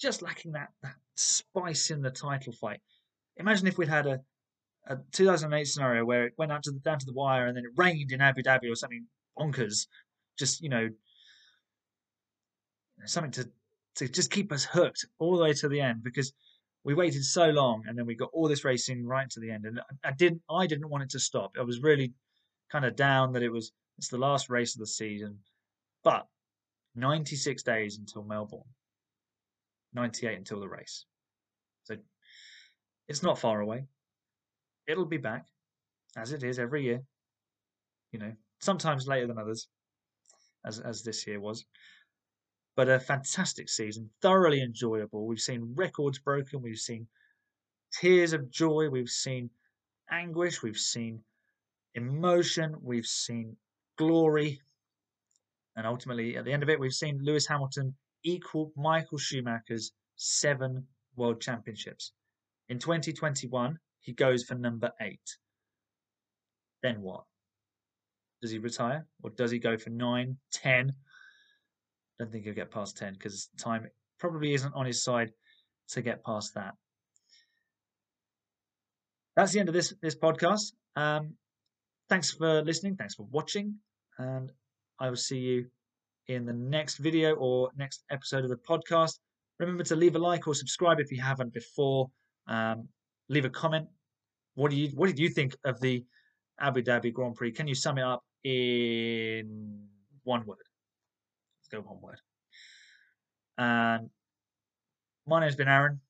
just 0.00 0.22
lacking 0.22 0.52
that, 0.52 0.68
that 0.82 0.94
spice 1.16 1.90
in 1.90 2.02
the 2.02 2.10
title 2.10 2.52
fight. 2.52 2.80
Imagine 3.36 3.66
if 3.66 3.78
we'd 3.78 3.88
had 3.88 4.06
a, 4.06 4.20
a 4.86 4.98
2008 5.12 5.64
scenario 5.64 6.04
where 6.04 6.26
it 6.26 6.34
went 6.38 6.52
out 6.52 6.62
to 6.64 6.70
the, 6.70 6.80
down 6.80 6.98
to 6.98 7.06
the 7.06 7.12
wire 7.12 7.46
and 7.46 7.56
then 7.56 7.64
it 7.64 7.72
rained 7.76 8.12
in 8.12 8.20
Abu 8.20 8.42
Dhabi 8.42 8.70
or 8.70 8.74
something 8.74 9.06
bonkers, 9.38 9.86
just 10.38 10.62
you 10.62 10.68
know, 10.68 10.88
something 13.04 13.32
to 13.32 13.48
to 13.96 14.08
just 14.08 14.30
keep 14.30 14.52
us 14.52 14.64
hooked 14.64 15.06
all 15.18 15.36
the 15.36 15.42
way 15.42 15.52
to 15.52 15.68
the 15.68 15.80
end 15.80 16.02
because 16.02 16.32
we 16.84 16.94
waited 16.94 17.24
so 17.24 17.50
long 17.50 17.84
and 17.86 17.98
then 17.98 18.06
we 18.06 18.14
got 18.14 18.30
all 18.32 18.48
this 18.48 18.64
racing 18.64 19.06
right 19.06 19.28
to 19.30 19.40
the 19.40 19.50
end 19.50 19.64
and 19.66 19.80
I 20.04 20.12
didn't 20.12 20.42
I 20.50 20.66
didn't 20.66 20.88
want 20.88 21.04
it 21.04 21.10
to 21.10 21.20
stop. 21.20 21.52
I 21.58 21.62
was 21.62 21.82
really 21.82 22.12
kind 22.70 22.84
of 22.84 22.96
down 22.96 23.32
that 23.32 23.42
it 23.42 23.50
was 23.50 23.72
it's 23.98 24.08
the 24.08 24.18
last 24.18 24.48
race 24.48 24.74
of 24.74 24.80
the 24.80 24.86
season, 24.86 25.38
but 26.04 26.26
96 26.94 27.62
days 27.62 27.98
until 27.98 28.22
Melbourne, 28.22 28.60
98 29.94 30.38
until 30.38 30.60
the 30.60 30.68
race, 30.68 31.04
so 31.84 31.96
it's 33.08 33.22
not 33.22 33.38
far 33.38 33.60
away 33.60 33.86
it'll 34.88 35.04
be 35.04 35.18
back, 35.18 35.46
as 36.16 36.32
it 36.32 36.42
is 36.42 36.58
every 36.58 36.82
year. 36.82 37.02
You 38.10 38.18
know, 38.18 38.32
sometimes 38.60 39.06
later 39.06 39.26
than 39.26 39.38
others, 39.38 39.68
as 40.64 40.80
as 40.80 41.02
this 41.02 41.26
year 41.26 41.38
was. 41.38 41.64
But 42.78 42.88
a 42.88 43.00
fantastic 43.00 43.68
season, 43.68 44.08
thoroughly 44.22 44.62
enjoyable. 44.62 45.26
We've 45.26 45.40
seen 45.40 45.74
records 45.74 46.20
broken. 46.20 46.62
We've 46.62 46.78
seen 46.78 47.08
tears 47.92 48.32
of 48.32 48.52
joy. 48.52 48.88
We've 48.88 49.08
seen 49.08 49.50
anguish. 50.08 50.62
We've 50.62 50.76
seen 50.76 51.24
emotion. 51.96 52.76
We've 52.80 53.04
seen 53.04 53.56
glory. 53.96 54.60
And 55.74 55.88
ultimately, 55.88 56.36
at 56.36 56.44
the 56.44 56.52
end 56.52 56.62
of 56.62 56.68
it, 56.68 56.78
we've 56.78 56.92
seen 56.92 57.18
Lewis 57.20 57.48
Hamilton 57.48 57.96
equal 58.22 58.70
Michael 58.76 59.18
Schumacher's 59.18 59.90
seven 60.14 60.86
world 61.16 61.40
championships. 61.40 62.12
In 62.68 62.78
2021, 62.78 63.76
he 64.02 64.12
goes 64.12 64.44
for 64.44 64.54
number 64.54 64.92
eight. 65.00 65.36
Then 66.84 67.02
what? 67.02 67.24
Does 68.40 68.52
he 68.52 68.58
retire? 68.58 69.04
Or 69.24 69.30
does 69.30 69.50
he 69.50 69.58
go 69.58 69.76
for 69.76 69.90
nine, 69.90 70.36
ten? 70.52 70.92
Don't 72.18 72.32
think 72.32 72.44
he'll 72.44 72.54
get 72.54 72.70
past 72.70 72.96
ten 72.96 73.12
because 73.14 73.48
time 73.58 73.86
probably 74.18 74.54
isn't 74.54 74.74
on 74.74 74.86
his 74.86 75.02
side 75.02 75.32
to 75.88 76.02
get 76.02 76.24
past 76.24 76.54
that. 76.54 76.74
That's 79.36 79.52
the 79.52 79.60
end 79.60 79.68
of 79.68 79.74
this 79.74 79.94
this 80.02 80.16
podcast. 80.16 80.72
Um, 80.96 81.34
thanks 82.08 82.32
for 82.32 82.62
listening. 82.62 82.96
Thanks 82.96 83.14
for 83.14 83.26
watching, 83.30 83.76
and 84.18 84.50
I 84.98 85.08
will 85.10 85.16
see 85.16 85.38
you 85.38 85.66
in 86.26 86.44
the 86.44 86.52
next 86.52 86.98
video 86.98 87.34
or 87.36 87.70
next 87.76 88.04
episode 88.10 88.44
of 88.44 88.50
the 88.50 88.56
podcast. 88.56 89.18
Remember 89.58 89.84
to 89.84 89.96
leave 89.96 90.16
a 90.16 90.18
like 90.18 90.46
or 90.46 90.54
subscribe 90.54 91.00
if 91.00 91.10
you 91.10 91.20
haven't 91.20 91.52
before. 91.52 92.10
Um, 92.48 92.88
leave 93.28 93.44
a 93.44 93.50
comment. 93.50 93.86
What 94.54 94.70
do 94.70 94.76
you 94.76 94.88
what 94.96 95.06
did 95.06 95.18
you 95.18 95.28
think 95.28 95.56
of 95.64 95.80
the 95.80 96.04
Abu 96.60 96.82
Dhabi 96.82 97.12
Grand 97.12 97.36
Prix? 97.36 97.52
Can 97.52 97.68
you 97.68 97.74
sum 97.74 97.98
it 97.98 98.04
up 98.04 98.24
in 98.42 99.86
one 100.24 100.44
word? 100.46 100.67
Go 101.70 101.80
one 101.80 102.00
word. 102.00 102.20
And 103.58 104.10
my 105.26 105.40
name's 105.40 105.56
been 105.56 105.68
Aaron. 105.68 106.00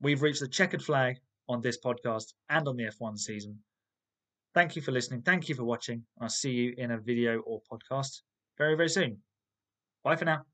We've 0.00 0.22
reached 0.22 0.40
the 0.40 0.48
checkered 0.48 0.82
flag 0.82 1.16
on 1.48 1.60
this 1.60 1.78
podcast 1.78 2.32
and 2.48 2.66
on 2.66 2.76
the 2.76 2.84
F1 2.84 3.18
season. 3.18 3.58
Thank 4.54 4.76
you 4.76 4.82
for 4.82 4.92
listening. 4.92 5.22
Thank 5.22 5.48
you 5.48 5.54
for 5.54 5.64
watching. 5.64 6.04
I'll 6.20 6.28
see 6.28 6.50
you 6.50 6.74
in 6.76 6.90
a 6.90 6.98
video 6.98 7.40
or 7.40 7.60
podcast 7.70 8.22
very, 8.58 8.76
very 8.76 8.88
soon. 8.88 9.18
Bye 10.02 10.16
for 10.16 10.24
now. 10.24 10.44